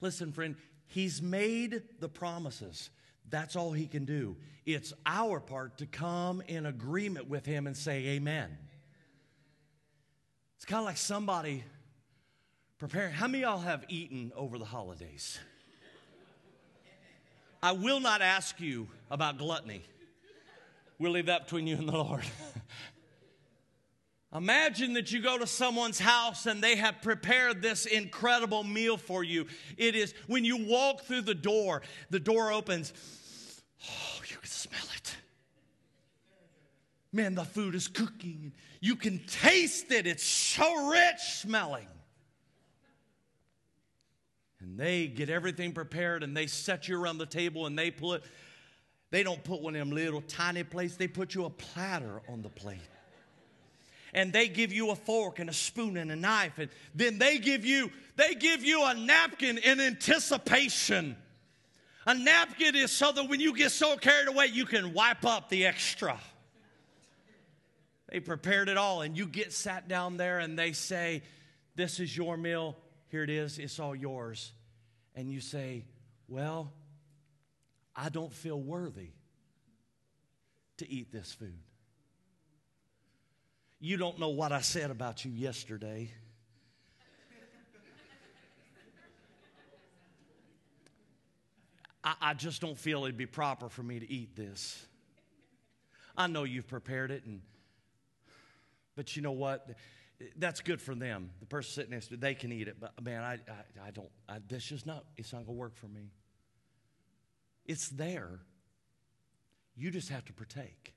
[0.02, 2.90] Listen, friend, He's made the promises.
[3.30, 4.36] That's all He can do.
[4.66, 8.50] It's our part to come in agreement with Him and say, Amen.
[10.58, 11.64] It's kind of like somebody
[12.80, 13.14] preparing.
[13.14, 15.40] How many y'all have eaten over the holidays?
[17.62, 19.86] I will not ask you about gluttony.
[21.00, 22.26] We'll leave that between you and the Lord.
[24.34, 29.24] Imagine that you go to someone's house and they have prepared this incredible meal for
[29.24, 29.46] you.
[29.78, 32.94] It is when you walk through the door, the door opens.
[33.88, 35.16] Oh, you can smell it.
[37.12, 38.54] Man, the food is cooking.
[38.82, 40.08] You can taste it.
[40.08, 41.88] It's so rich smelling.
[44.62, 48.24] And they get everything prepared and they set you around the table and they put,
[49.12, 52.42] they don't put one of them little tiny plates, they put you a platter on
[52.42, 52.80] the plate
[54.14, 56.58] and they give you a fork and a spoon and a knife.
[56.58, 61.16] And then they give you they give you a napkin in anticipation.
[62.06, 65.50] A napkin is so that when you get so carried away you can wipe up
[65.50, 66.20] the extra.
[68.10, 71.24] They prepared it all and you get sat down there and they say
[71.76, 72.78] this is your meal.
[73.10, 73.58] Here it is.
[73.58, 74.52] It's all yours.
[75.16, 75.86] And you say
[76.28, 76.72] well
[77.96, 79.10] i don't feel worthy
[80.78, 81.60] to eat this food.
[83.86, 86.10] You don't know what I said about you yesterday.
[92.02, 94.86] I, I just don't feel it'd be proper for me to eat this.
[96.16, 97.42] I know you've prepared it, and
[98.96, 99.72] but you know what?
[100.38, 101.32] That's good for them.
[101.42, 104.08] The person sitting next to they can eat it, but man, I, I, I don't.
[104.30, 105.04] I, just not.
[105.18, 106.14] It's not gonna work for me.
[107.66, 108.40] It's there.
[109.76, 110.94] You just have to partake.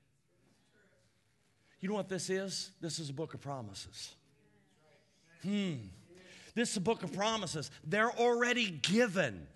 [1.87, 2.71] You know what this is?
[2.81, 4.13] This is a book of promises.
[5.41, 5.75] Hmm.
[6.53, 7.71] This is a book of promises.
[7.85, 9.47] They're already given.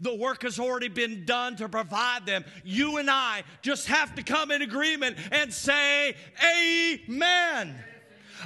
[0.00, 2.44] The work has already been done to provide them.
[2.64, 7.76] You and I just have to come in agreement and say, Amen.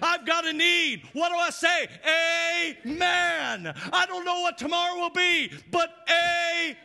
[0.03, 1.03] I've got a need.
[1.15, 2.85] What do I say?
[2.85, 3.73] Amen.
[3.95, 5.89] I don't know what tomorrow will be, but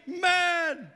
[0.06, 0.92] amen.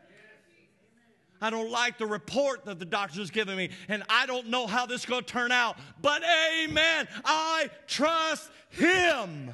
[1.42, 4.86] I don't like the report that the doctor's giving me, and I don't know how
[4.86, 6.22] this is going to turn out, but
[6.62, 7.08] amen.
[7.26, 9.54] I trust Him.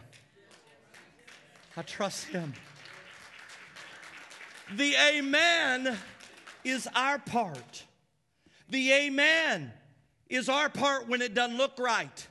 [1.78, 2.54] I trust Him.
[4.76, 5.98] The amen
[6.66, 7.86] is our part.
[8.70, 9.72] The amen
[10.28, 12.28] is our part when it doesn't look right.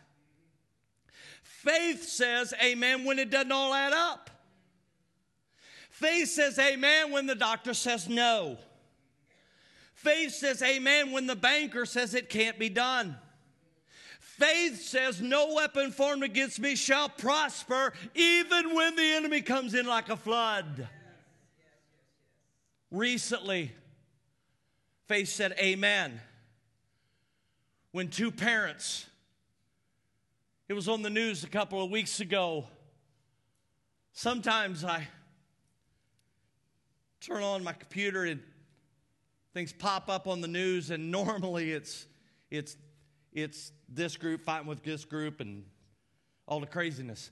[1.43, 4.29] Faith says amen when it doesn't all add up.
[5.89, 8.59] Faith says amen when the doctor says no.
[10.07, 13.17] Faith says amen when the banker says it can't be done.
[14.21, 19.85] Faith says, No weapon formed against me shall prosper, even when the enemy comes in
[19.85, 20.87] like a flood.
[22.93, 23.73] Recently,
[25.09, 26.21] faith said, Amen.
[27.91, 29.07] When two parents,
[30.69, 32.67] it was on the news a couple of weeks ago.
[34.13, 35.09] Sometimes I
[37.21, 38.41] turn on my computer and
[39.57, 42.07] things pop up on the news, and normally it's,
[42.51, 42.77] it's,
[43.33, 45.65] it's this group fighting with this group and
[46.47, 47.31] all the craziness.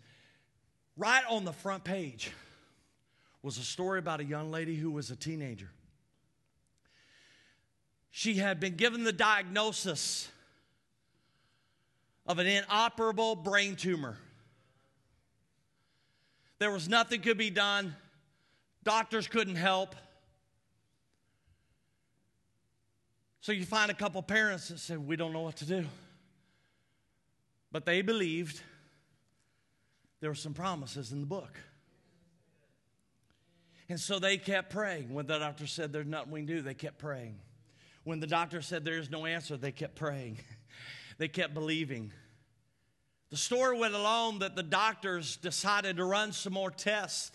[0.97, 2.33] Right on the front page
[3.43, 5.69] was a story about a young lady who was a teenager.
[8.11, 10.31] She had been given the diagnosis
[12.27, 14.17] of an inoperable brain tumor.
[16.59, 17.95] There was nothing could be done.
[18.83, 19.95] Doctors couldn't help.
[23.45, 25.85] So you find a couple parents that said, We don't know what to do.
[27.71, 28.59] But they believed
[30.23, 31.59] there were some promises in the book.
[33.91, 35.13] And so they kept praying.
[35.13, 37.39] When the doctor said there's nothing we can do, they kept praying.
[38.05, 40.39] When the doctor said there's no answer, they kept praying.
[41.19, 42.13] they kept believing.
[43.29, 47.31] The story went along that the doctors decided to run some more tests.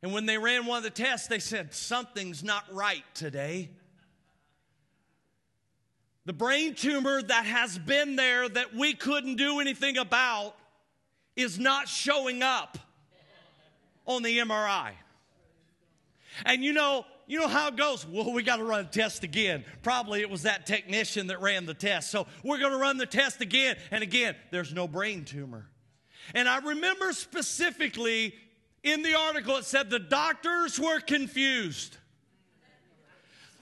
[0.00, 3.70] And when they ran one of the tests, they said, Something's not right today.
[6.30, 10.54] The brain tumor that has been there that we couldn't do anything about
[11.34, 12.78] is not showing up
[14.06, 14.92] on the MRI.
[16.46, 18.06] And you know, you know how it goes.
[18.06, 19.64] Well, we got to run a test again.
[19.82, 22.12] Probably it was that technician that ran the test.
[22.12, 23.76] So we're going to run the test again.
[23.90, 25.66] And again, there's no brain tumor.
[26.32, 28.36] And I remember specifically
[28.84, 31.96] in the article, it said the doctors were confused.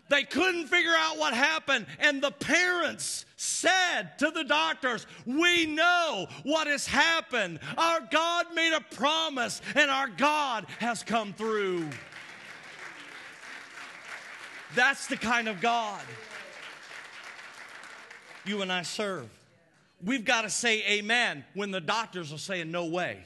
[0.09, 1.87] They couldn't figure out what happened.
[1.99, 7.61] And the parents said to the doctors, We know what has happened.
[7.77, 11.89] Our God made a promise, and our God has come through.
[14.75, 16.03] That's the kind of God
[18.49, 19.29] you and I serve.
[20.03, 23.19] We've got to say amen when the doctors are saying no way.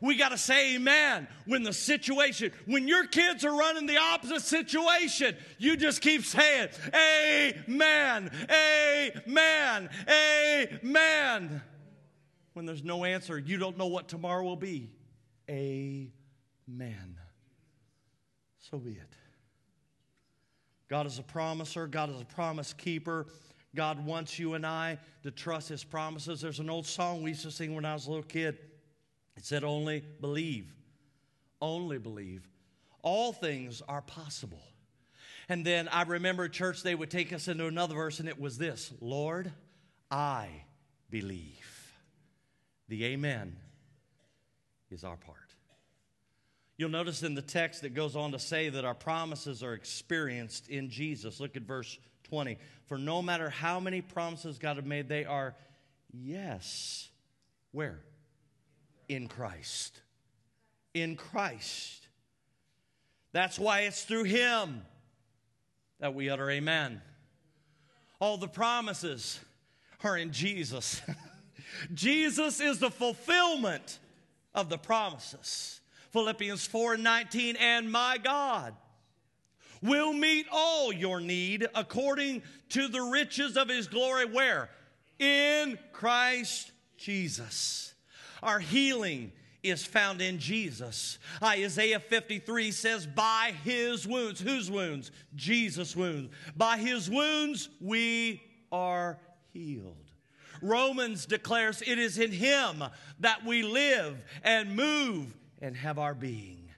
[0.00, 4.42] We got to say amen when the situation, when your kids are running the opposite
[4.42, 8.30] situation, you just keep saying amen,
[9.26, 11.62] amen, amen.
[12.52, 14.90] When there's no answer, you don't know what tomorrow will be.
[15.48, 17.16] Amen.
[18.58, 19.16] So be it.
[20.88, 23.26] God is a promiser, God is a promise keeper.
[23.74, 26.40] God wants you and I to trust His promises.
[26.40, 28.58] There's an old song we used to sing when I was a little kid.
[29.38, 30.74] It said, Only believe.
[31.62, 32.46] Only believe.
[33.02, 34.62] All things are possible.
[35.48, 38.58] And then I remember church, they would take us into another verse, and it was
[38.58, 39.52] this Lord,
[40.10, 40.48] I
[41.08, 41.94] believe.
[42.88, 43.56] The amen
[44.90, 45.36] is our part.
[46.76, 50.68] You'll notice in the text that goes on to say that our promises are experienced
[50.68, 51.38] in Jesus.
[51.38, 52.58] Look at verse 20.
[52.86, 55.54] For no matter how many promises God has made, they are
[56.12, 57.08] yes.
[57.70, 58.00] Where?
[59.08, 60.00] In Christ.
[60.94, 62.08] In Christ.
[63.32, 64.82] That's why it's through Him
[66.00, 67.02] that we utter Amen.
[68.20, 69.38] All the promises
[70.02, 71.00] are in Jesus.
[71.94, 73.98] Jesus is the fulfillment
[74.54, 75.80] of the promises.
[76.10, 78.74] Philippians 4 and 19, and my God
[79.82, 84.24] will meet all your need according to the riches of his glory.
[84.24, 84.70] Where?
[85.18, 87.94] In Christ Jesus.
[88.42, 89.32] Our healing
[89.62, 91.18] is found in Jesus.
[91.42, 95.10] Isaiah 53 says, By his wounds, whose wounds?
[95.34, 96.32] Jesus' wounds.
[96.56, 99.18] By his wounds we are
[99.52, 99.96] healed.
[100.60, 102.84] Romans declares it is in him
[103.20, 106.68] that we live and move and have our being.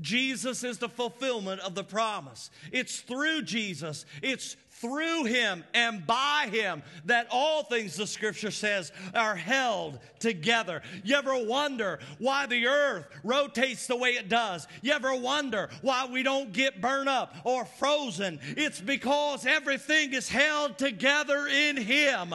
[0.00, 2.50] Jesus is the fulfillment of the promise.
[2.72, 8.92] It's through Jesus, it's through him and by him that all things, the scripture says,
[9.14, 10.82] are held together.
[11.04, 14.66] You ever wonder why the earth rotates the way it does?
[14.82, 18.40] You ever wonder why we don't get burned up or frozen?
[18.56, 22.34] It's because everything is held together in him.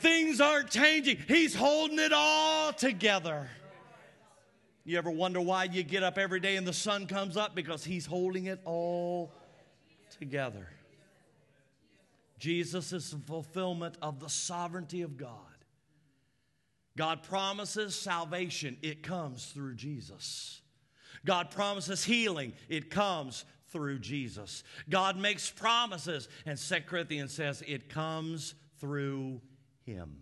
[0.00, 3.48] Things aren't changing, he's holding it all together.
[4.84, 7.56] You ever wonder why you get up every day and the sun comes up?
[7.56, 9.32] Because He's holding it all
[10.16, 10.68] together.
[12.38, 15.30] Jesus is the fulfillment of the sovereignty of God.
[16.96, 20.60] God promises salvation, it comes through Jesus.
[21.24, 24.64] God promises healing, it comes through Jesus.
[24.88, 29.40] God makes promises, and 2 Corinthians says it comes through
[29.84, 30.16] Him.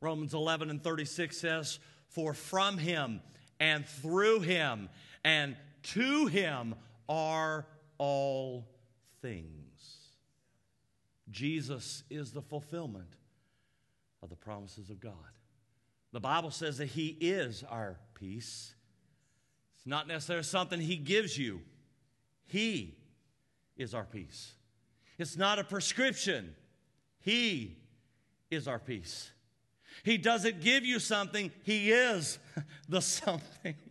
[0.00, 3.20] Romans 11 and 36 says, For from Him,
[3.60, 4.88] and through him
[5.24, 6.74] and to him
[7.08, 7.66] are
[7.98, 8.68] all
[9.22, 9.63] things.
[11.34, 13.16] Jesus is the fulfillment
[14.22, 15.12] of the promises of God.
[16.12, 18.72] The Bible says that he is our peace.
[19.74, 21.60] It's not necessarily something he gives you,
[22.46, 22.96] he
[23.76, 24.52] is our peace.
[25.18, 26.54] It's not a prescription,
[27.20, 27.78] he
[28.50, 29.32] is our peace.
[30.04, 32.38] He doesn't give you something, He is
[32.88, 33.74] the something.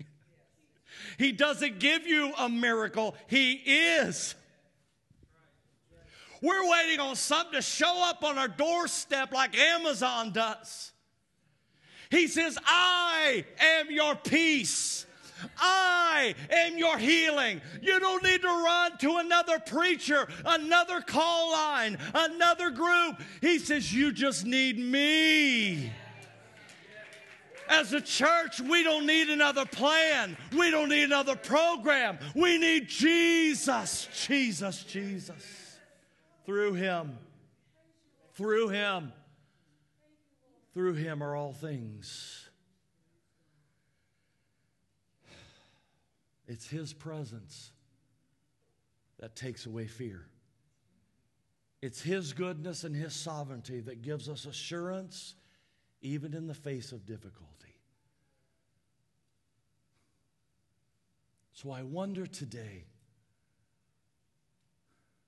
[1.18, 4.36] He doesn't give you a miracle, He is.
[6.44, 10.92] We're waiting on something to show up on our doorstep like Amazon does.
[12.12, 15.06] He says, I am your peace.
[15.58, 17.62] I am your healing.
[17.82, 23.22] You don't need to run to another preacher, another call line, another group.
[23.40, 25.94] He says, You just need me.
[27.70, 30.36] As a church, we don't need another plan.
[30.52, 32.20] We don't need another program.
[32.36, 35.63] We need Jesus, Jesus, Jesus.
[36.46, 37.18] Through Him,
[38.34, 39.14] through Him,
[40.74, 42.50] through Him are all things.
[46.48, 47.72] It's His presence
[49.20, 50.26] that takes away fear.
[51.82, 55.36] It's His goodness and His sovereignty that gives us assurance
[56.02, 57.54] even in the face of difficulty.
[61.54, 62.84] So I wonder today,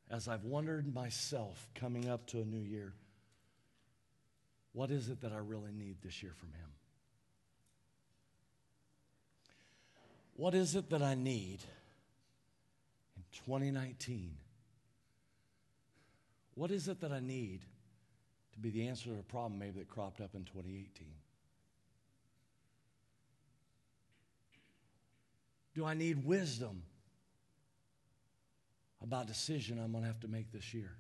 [0.10, 2.94] as I've wondered myself coming up to a new year,
[4.74, 6.70] what is it that I really need this year from Him?
[10.36, 11.60] What is it that I need
[13.16, 14.36] in 2019?
[16.56, 17.62] What is it that I need
[18.54, 21.08] to be the answer to a problem maybe that cropped up in 2018?
[25.74, 26.84] Do I need wisdom
[29.02, 30.92] about decision I'm going to have to make this year?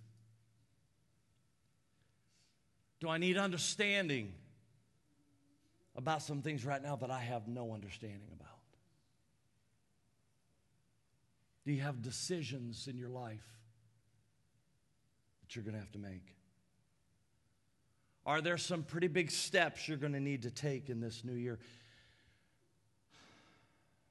[2.99, 4.33] Do I need understanding
[5.95, 8.49] about some things right now that I have no understanding about?
[11.65, 13.45] Do you have decisions in your life
[15.41, 16.35] that you're going to have to make?
[18.25, 21.33] Are there some pretty big steps you're going to need to take in this new
[21.33, 21.59] year?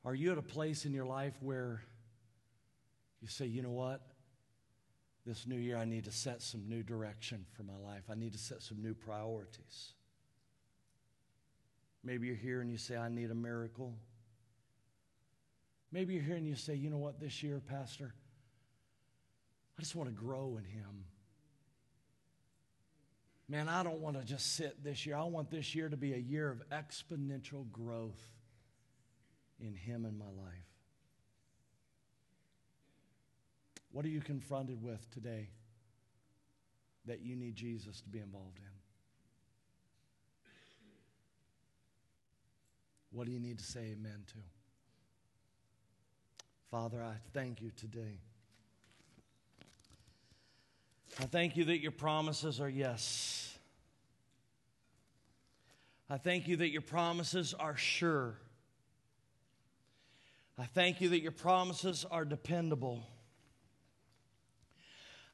[0.05, 1.82] Are you at a place in your life where
[3.25, 4.03] you say, you know what?
[5.25, 8.03] This new year, I need to set some new direction for my life.
[8.11, 9.95] I need to set some new priorities.
[12.05, 13.95] Maybe you're here and you say, I need a miracle.
[15.91, 18.12] Maybe you're here and you say, you know what, this year, Pastor,
[19.79, 21.07] I just want to grow in Him.
[23.49, 25.16] Man, I don't want to just sit this year.
[25.16, 28.20] I want this year to be a year of exponential growth
[29.59, 30.74] in Him and my life?
[33.95, 35.51] What are you confronted with today
[37.07, 38.64] that you need Jesus to be involved in?
[43.12, 44.38] What do you need to say amen to?
[46.72, 48.18] Father, I thank you today.
[51.20, 53.57] I thank you that your promises are yes.
[56.11, 58.34] I thank you that your promises are sure.
[60.59, 63.07] I thank you that your promises are dependable.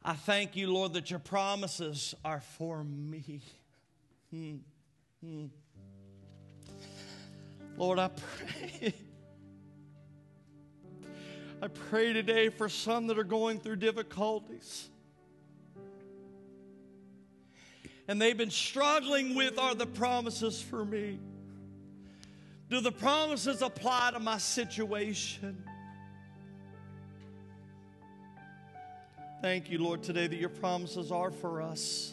[0.03, 3.43] I thank you, Lord, that your promises are for me.
[4.31, 4.57] Hmm.
[5.23, 5.47] Hmm.
[7.77, 8.95] Lord, I pray.
[11.63, 14.89] I pray today for some that are going through difficulties.
[18.09, 21.19] And they've been struggling with are the promises for me?
[22.71, 25.63] Do the promises apply to my situation?
[29.43, 32.13] Thank you, Lord, today that your promises are for us.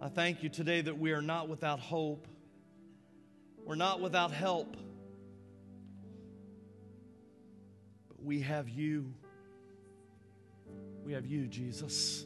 [0.00, 2.28] I thank you today that we are not without hope.
[3.64, 4.76] We're not without help.
[8.06, 9.12] But we have you.
[11.04, 12.24] We have you, Jesus.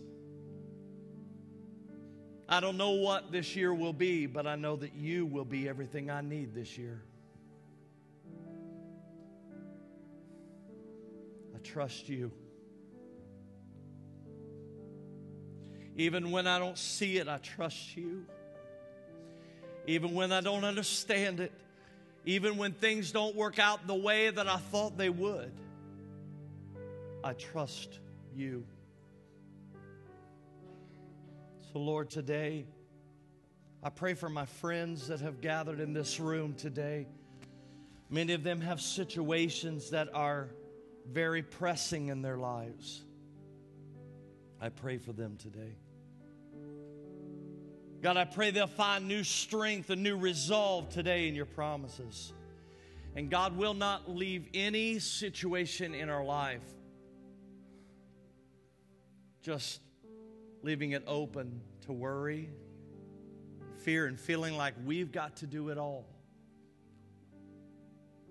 [2.47, 5.71] I don't know what this year will be, but I know that you will be
[5.71, 7.01] everything I need this year.
[11.61, 12.33] Trust you.
[15.97, 18.25] Even when I don't see it, I trust you.
[19.87, 21.53] Even when I don't understand it,
[22.25, 25.53] even when things don't work out the way that I thought they would,
[27.25, 27.99] I trust
[28.35, 28.65] you.
[31.73, 32.67] So, Lord, today,
[33.83, 37.07] I pray for my friends that have gathered in this room today.
[38.11, 40.49] Many of them have situations that are
[41.13, 43.03] very pressing in their lives.
[44.61, 45.77] I pray for them today.
[48.03, 52.33] God, I pray they'll find new strength and new resolve today in your promises.
[53.15, 56.63] And God will not leave any situation in our life
[59.43, 59.81] just
[60.63, 62.51] leaving it open to worry,
[63.79, 66.07] fear, and feeling like we've got to do it all.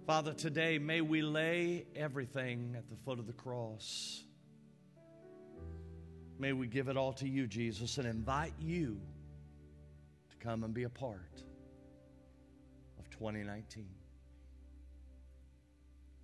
[0.05, 4.23] Father, today may we lay everything at the foot of the cross.
[6.39, 8.99] May we give it all to you, Jesus, and invite you
[10.29, 11.43] to come and be a part
[12.97, 13.85] of 2019.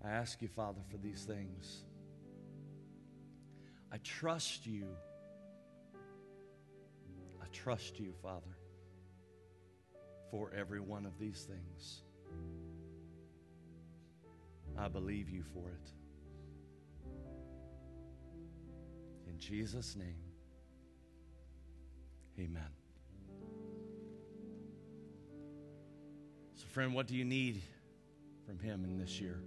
[0.03, 1.84] I ask you, Father, for these things.
[3.91, 4.88] I trust you.
[7.41, 8.57] I trust you, Father,
[10.32, 12.04] for every one of these things.
[14.78, 15.89] I believe you for it.
[19.28, 20.32] In Jesus' name,
[22.39, 22.69] amen.
[26.55, 27.61] So, friend, what do you need
[28.45, 29.41] from Him in this year?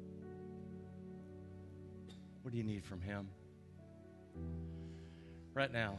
[2.42, 3.28] What do you need from Him?
[5.54, 5.98] Right now,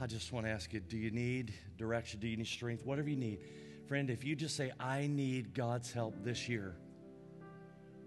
[0.00, 2.20] I just want to ask you do you need direction?
[2.20, 2.84] Do you need strength?
[2.84, 3.40] Whatever you need.
[3.86, 6.76] Friend, if you just say, I need God's help this year,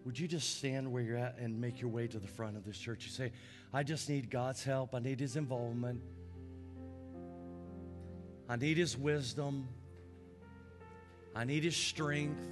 [0.05, 2.65] would you just stand where you're at and make your way to the front of
[2.65, 3.05] this church?
[3.05, 3.31] You say,
[3.71, 4.93] I just need God's help.
[4.93, 6.01] I need His involvement.
[8.49, 9.67] I need His wisdom.
[11.33, 12.43] I need His strength.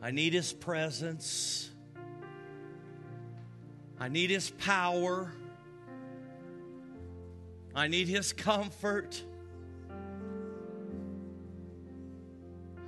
[0.00, 1.70] I need His presence.
[4.00, 5.32] I need His power.
[7.74, 9.22] I need His comfort.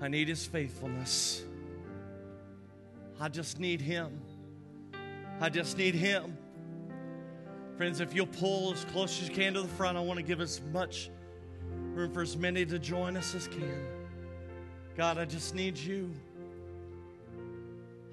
[0.01, 1.43] I need His faithfulness.
[3.21, 4.21] I just need Him.
[5.41, 6.37] I just need Him.
[7.77, 10.23] Friends, if you'll pull as close as you can to the front, I want to
[10.23, 11.11] give as much
[11.93, 13.87] room for as many to join us as can.
[14.97, 16.11] God, I just need you.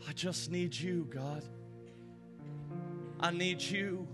[0.08, 1.44] I just need you, God.
[3.20, 4.06] I need you.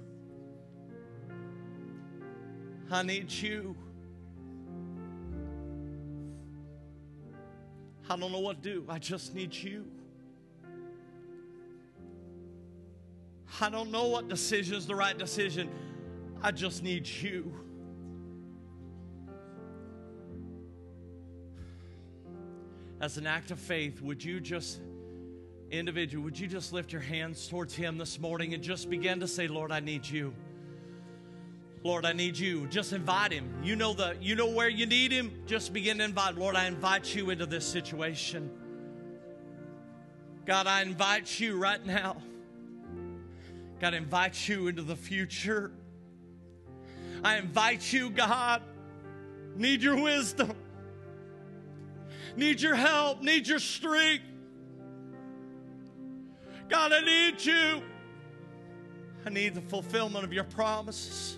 [2.91, 3.75] I need you.
[8.07, 8.85] I don't know what to do.
[8.89, 9.85] I just need you.
[13.61, 15.69] I don't know what decision is the right decision.
[16.41, 17.53] I just need you.
[23.01, 24.81] as an act of faith, would you just,
[25.71, 29.27] individual, would you just lift your hands towards Him this morning and just begin to
[29.27, 30.33] say, Lord, I need you.
[31.81, 32.67] Lord, I need you.
[32.67, 33.49] Just invite him.
[33.63, 35.31] You know the you know where you need him.
[35.45, 36.35] Just begin to invite.
[36.35, 38.51] Lord, I invite you into this situation.
[40.45, 42.17] God, I invite you right now.
[43.79, 45.71] God, invite you into the future.
[47.23, 48.61] I invite you, God.
[49.55, 50.55] Need your wisdom
[52.39, 54.23] need your help, need your strength.
[56.69, 57.81] God, I need you.
[59.25, 61.37] I need the fulfillment of your promises.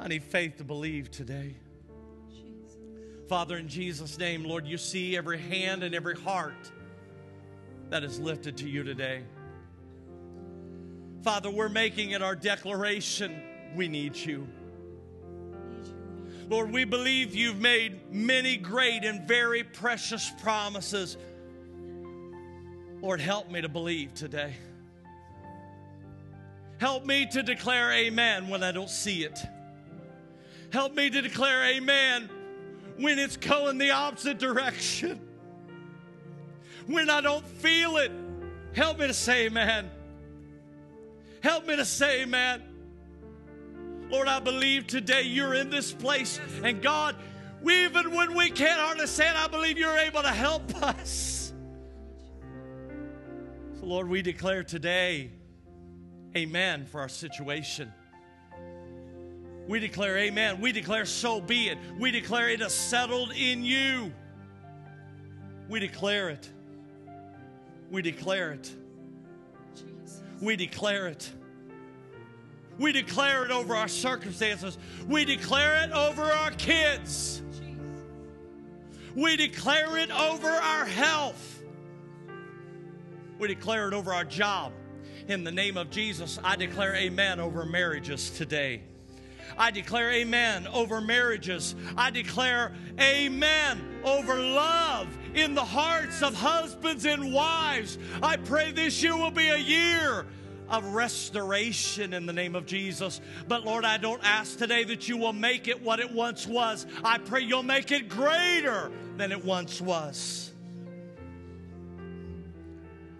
[0.00, 1.56] I need faith to believe today.
[3.28, 6.70] Father, in Jesus' name, Lord, you see every hand and every heart
[7.90, 9.24] that is lifted to you today.
[11.26, 13.42] Father, we're making it our declaration
[13.74, 14.46] we need you.
[16.48, 21.16] Lord, we believe you've made many great and very precious promises.
[23.02, 24.54] Lord, help me to believe today.
[26.78, 29.36] Help me to declare amen when I don't see it.
[30.72, 32.30] Help me to declare amen
[32.98, 35.18] when it's going the opposite direction.
[36.86, 38.12] When I don't feel it,
[38.74, 39.90] help me to say amen.
[41.42, 42.62] Help me to say amen.
[44.10, 46.40] Lord, I believe today you're in this place.
[46.62, 47.16] And God,
[47.62, 51.52] even when we can't understand, I believe you're able to help us.
[53.80, 55.30] So, Lord, we declare today,
[56.36, 57.92] amen, for our situation.
[59.66, 60.60] We declare amen.
[60.60, 61.78] We declare so be it.
[61.98, 64.12] We declare it is settled in you.
[65.68, 66.48] We declare it.
[67.90, 68.72] We declare it.
[70.40, 71.30] We declare it.
[72.78, 74.76] We declare it over our circumstances.
[75.08, 77.42] We declare it over our kids.
[79.14, 81.62] We declare it over our health.
[83.38, 84.72] We declare it over our job.
[85.28, 88.82] In the name of Jesus, I declare amen over marriages today.
[89.58, 91.74] I declare amen over marriages.
[91.96, 97.98] I declare amen over love in the hearts of husbands and wives.
[98.22, 100.26] I pray this year will be a year
[100.68, 103.20] of restoration in the name of Jesus.
[103.46, 106.86] But Lord, I don't ask today that you will make it what it once was.
[107.04, 110.50] I pray you'll make it greater than it once was.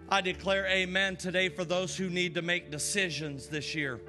[0.09, 3.99] I declare amen today for those who need to make decisions this year.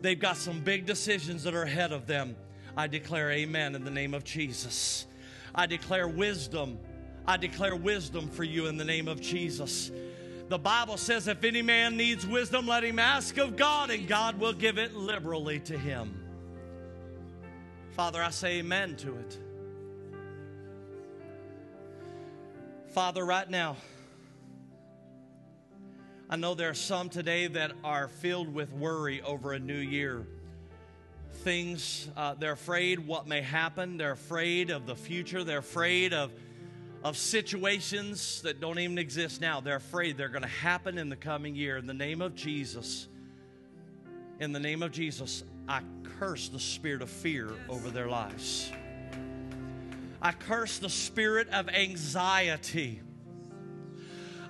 [0.00, 2.36] They've got some big decisions that are ahead of them.
[2.76, 5.07] I declare amen in the name of Jesus.
[5.58, 6.78] I declare wisdom.
[7.26, 9.90] I declare wisdom for you in the name of Jesus.
[10.48, 14.38] The Bible says, if any man needs wisdom, let him ask of God, and God
[14.38, 16.14] will give it liberally to him.
[17.90, 19.38] Father, I say amen to it.
[22.90, 23.76] Father, right now,
[26.30, 30.24] I know there are some today that are filled with worry over a new year.
[31.42, 33.96] Things, uh, they're afraid what may happen.
[33.96, 35.44] They're afraid of the future.
[35.44, 36.32] They're afraid of
[37.04, 39.60] of situations that don't even exist now.
[39.60, 41.76] They're afraid they're going to happen in the coming year.
[41.76, 43.06] In the name of Jesus,
[44.40, 45.82] in the name of Jesus, I
[46.18, 48.72] curse the spirit of fear over their lives.
[50.20, 53.00] I curse the spirit of anxiety.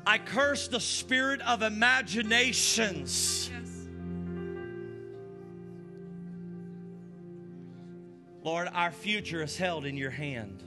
[0.06, 3.50] I curse the spirit of imaginations.
[8.48, 10.64] Lord, our future is held in your hand.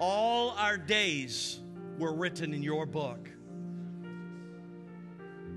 [0.00, 1.60] All our days
[1.98, 3.28] were written in your book.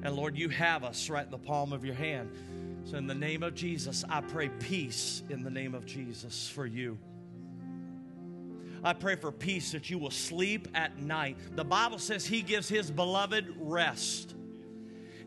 [0.04, 2.32] And Lord, you have us right in the palm of your hand.
[2.84, 6.66] So, in the name of Jesus, I pray peace in the name of Jesus for
[6.66, 6.98] you.
[8.84, 11.38] I pray for peace that you will sleep at night.
[11.56, 14.36] The Bible says He gives His beloved rest.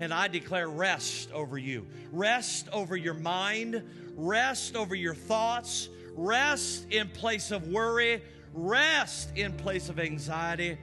[0.02, 3.84] And I declare rest over you rest over your mind,
[4.16, 8.20] rest over your thoughts, rest in place of worry,
[8.52, 10.76] rest in place of anxiety,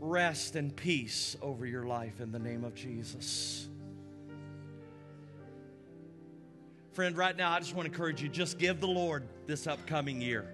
[0.00, 3.68] rest and peace over your life in the name of Jesus.
[6.92, 10.20] Friend, right now, I just want to encourage you just give the Lord this upcoming
[10.20, 10.44] year.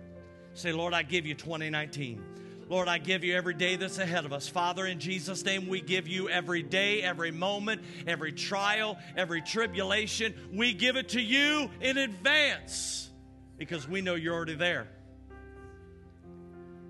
[0.52, 2.22] Say, Lord, I give you 2019.
[2.68, 4.48] Lord, I give you every day that's ahead of us.
[4.48, 10.34] Father, in Jesus' name, we give you every day, every moment, every trial, every tribulation.
[10.52, 13.10] We give it to you in advance
[13.58, 14.88] because we know you're already there.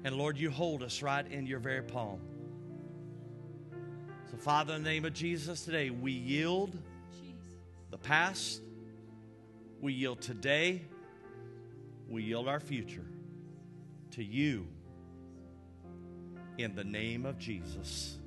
[0.05, 2.21] And Lord, you hold us right in your very palm.
[4.31, 6.77] So, Father, in the name of Jesus today, we yield
[7.91, 8.61] the past,
[9.81, 10.83] we yield today,
[12.09, 13.07] we yield our future
[14.13, 14.69] to you
[16.59, 18.19] in the name of Jesus.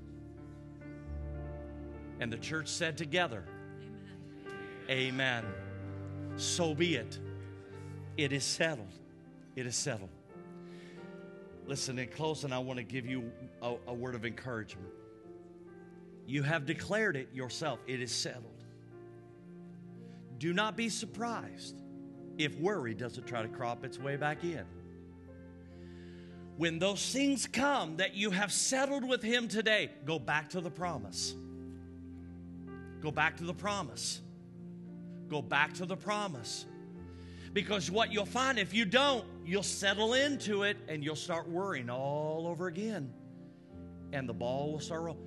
[2.20, 3.44] And the church said together,
[4.90, 5.44] Amen.
[5.44, 5.46] Amen.
[6.38, 7.20] So be it.
[8.16, 8.94] It is settled.
[9.56, 10.10] It is settled.
[11.68, 13.30] Listen, in closing, I want to give you
[13.62, 14.90] a, a word of encouragement.
[16.26, 18.64] You have declared it yourself, it is settled.
[20.38, 21.82] Do not be surprised
[22.38, 24.66] if worry doesn't try to crop its way back in.
[26.58, 30.72] When those things come that you have settled with Him today, go back to the
[30.72, 31.36] promise.
[33.00, 34.22] Go back to the promise.
[35.30, 36.66] Go back to the promise.
[37.54, 41.90] Because what you'll find if you don't, you'll settle into it and you'll start worrying
[41.90, 43.14] all over again.
[44.12, 45.22] And the ball will start rolling.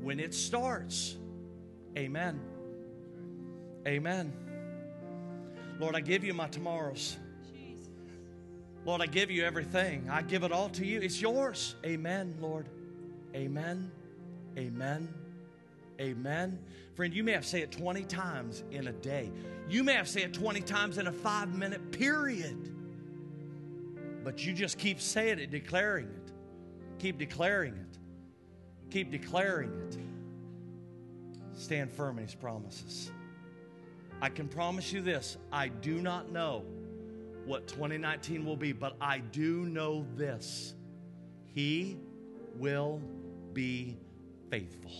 [0.00, 1.16] When it starts,
[1.98, 2.40] amen.
[3.86, 4.32] Amen.
[5.80, 7.16] Lord, I give you my tomorrows.
[8.86, 10.08] Lord, I give you everything.
[10.08, 11.00] I give it all to you.
[11.00, 11.74] It's yours.
[11.84, 12.68] Amen, Lord.
[13.34, 13.90] Amen.
[14.56, 15.12] Amen.
[16.00, 16.58] Amen.
[16.94, 19.32] Friend, you may have said it 20 times in a day.
[19.68, 22.72] You may have said it 20 times in a five minute period.
[24.22, 26.32] But you just keep saying it, declaring it.
[27.00, 27.98] Keep declaring it.
[28.92, 29.98] Keep declaring it.
[31.58, 33.10] Stand firm in His promises.
[34.22, 36.64] I can promise you this I do not know
[37.46, 40.74] what 2019 will be, but I do know this
[41.54, 41.98] He
[42.56, 43.00] will
[43.52, 43.96] be
[44.50, 44.92] faithful.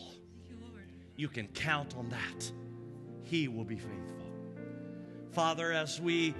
[1.16, 2.52] You can count on that.
[3.24, 4.16] He will be faithful.
[5.32, 6.34] Father, as we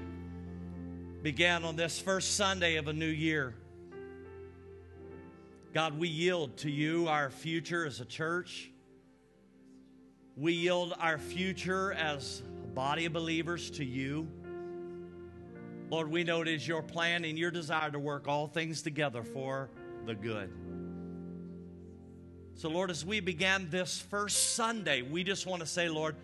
[1.22, 3.54] began on this first Sunday of a new year,
[5.74, 8.70] God, we yield to you our future as a church.
[10.36, 14.28] We yield our future as a body of believers to you.
[15.89, 19.22] Lord, we know it is your plan and your desire to work all things together
[19.22, 19.70] for
[20.05, 20.51] the good.
[22.55, 26.16] So, Lord, as we began this first Sunday, we just want to say, Lord,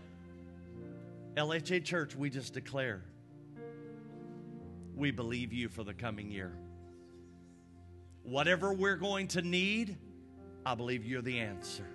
[1.37, 3.03] LHA Church, we just declare
[4.97, 6.53] we believe you for the coming year.
[8.25, 9.97] Whatever we're going to need,
[10.65, 11.87] I believe you're the answer.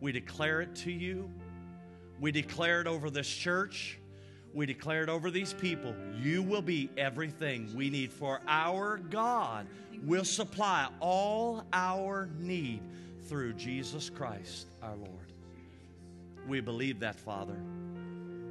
[0.00, 1.30] We declare it to you.
[2.20, 3.98] We declare it over this church.
[4.54, 5.94] We declare it over these people.
[6.16, 9.66] You will be everything we need for our God
[10.04, 12.80] will supply all our need
[13.26, 15.32] through Jesus Christ our Lord.
[16.46, 17.56] We believe that, Father.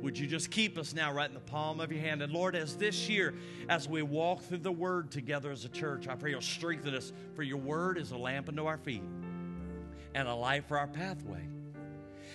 [0.01, 2.21] Would you just keep us now right in the palm of your hand?
[2.21, 3.33] And Lord, as this year,
[3.69, 7.13] as we walk through the Word together as a church, I pray you'll strengthen us,
[7.35, 9.03] for your Word is a lamp unto our feet
[10.13, 11.47] and a light for our pathway.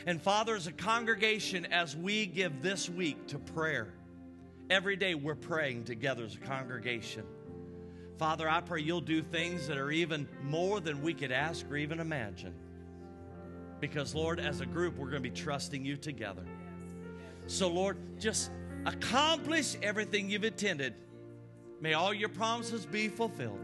[0.07, 3.93] And Father, as a congregation, as we give this week to prayer,
[4.71, 7.25] every day we're praying together as a congregation.
[8.19, 11.77] Father, I pray you'll do things that are even more than we could ask or
[11.77, 12.55] even imagine.
[13.81, 16.45] Because, Lord, as a group, we're going to be trusting you together.
[17.47, 18.51] So, Lord, just
[18.87, 20.95] accomplish everything you've intended.
[21.81, 23.61] May all your promises be fulfilled.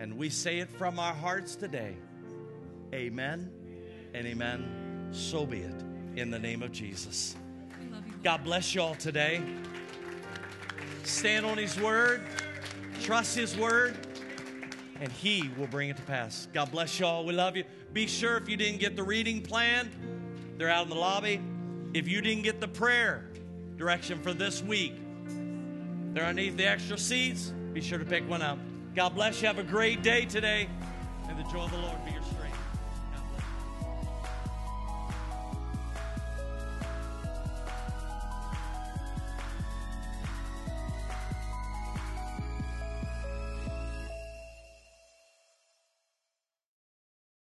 [0.00, 1.96] And we say it from our hearts today.
[2.92, 3.50] Amen
[4.14, 4.87] and amen.
[5.12, 5.74] So be it
[6.16, 7.36] in the name of Jesus.
[8.22, 9.40] God bless you all today.
[11.04, 12.22] Stand on His word.
[13.00, 13.96] Trust His word,
[15.00, 16.48] and He will bring it to pass.
[16.52, 17.24] God bless you all.
[17.24, 17.64] We love you.
[17.92, 19.90] Be sure if you didn't get the reading plan,
[20.58, 21.40] they're out in the lobby.
[21.94, 23.24] If you didn't get the prayer
[23.76, 24.94] direction for this week,
[26.12, 27.54] they're underneath the extra seats.
[27.72, 28.58] Be sure to pick one up.
[28.94, 29.46] God bless you.
[29.46, 30.68] Have a great day today,
[31.28, 32.17] and the joy of the Lord be your.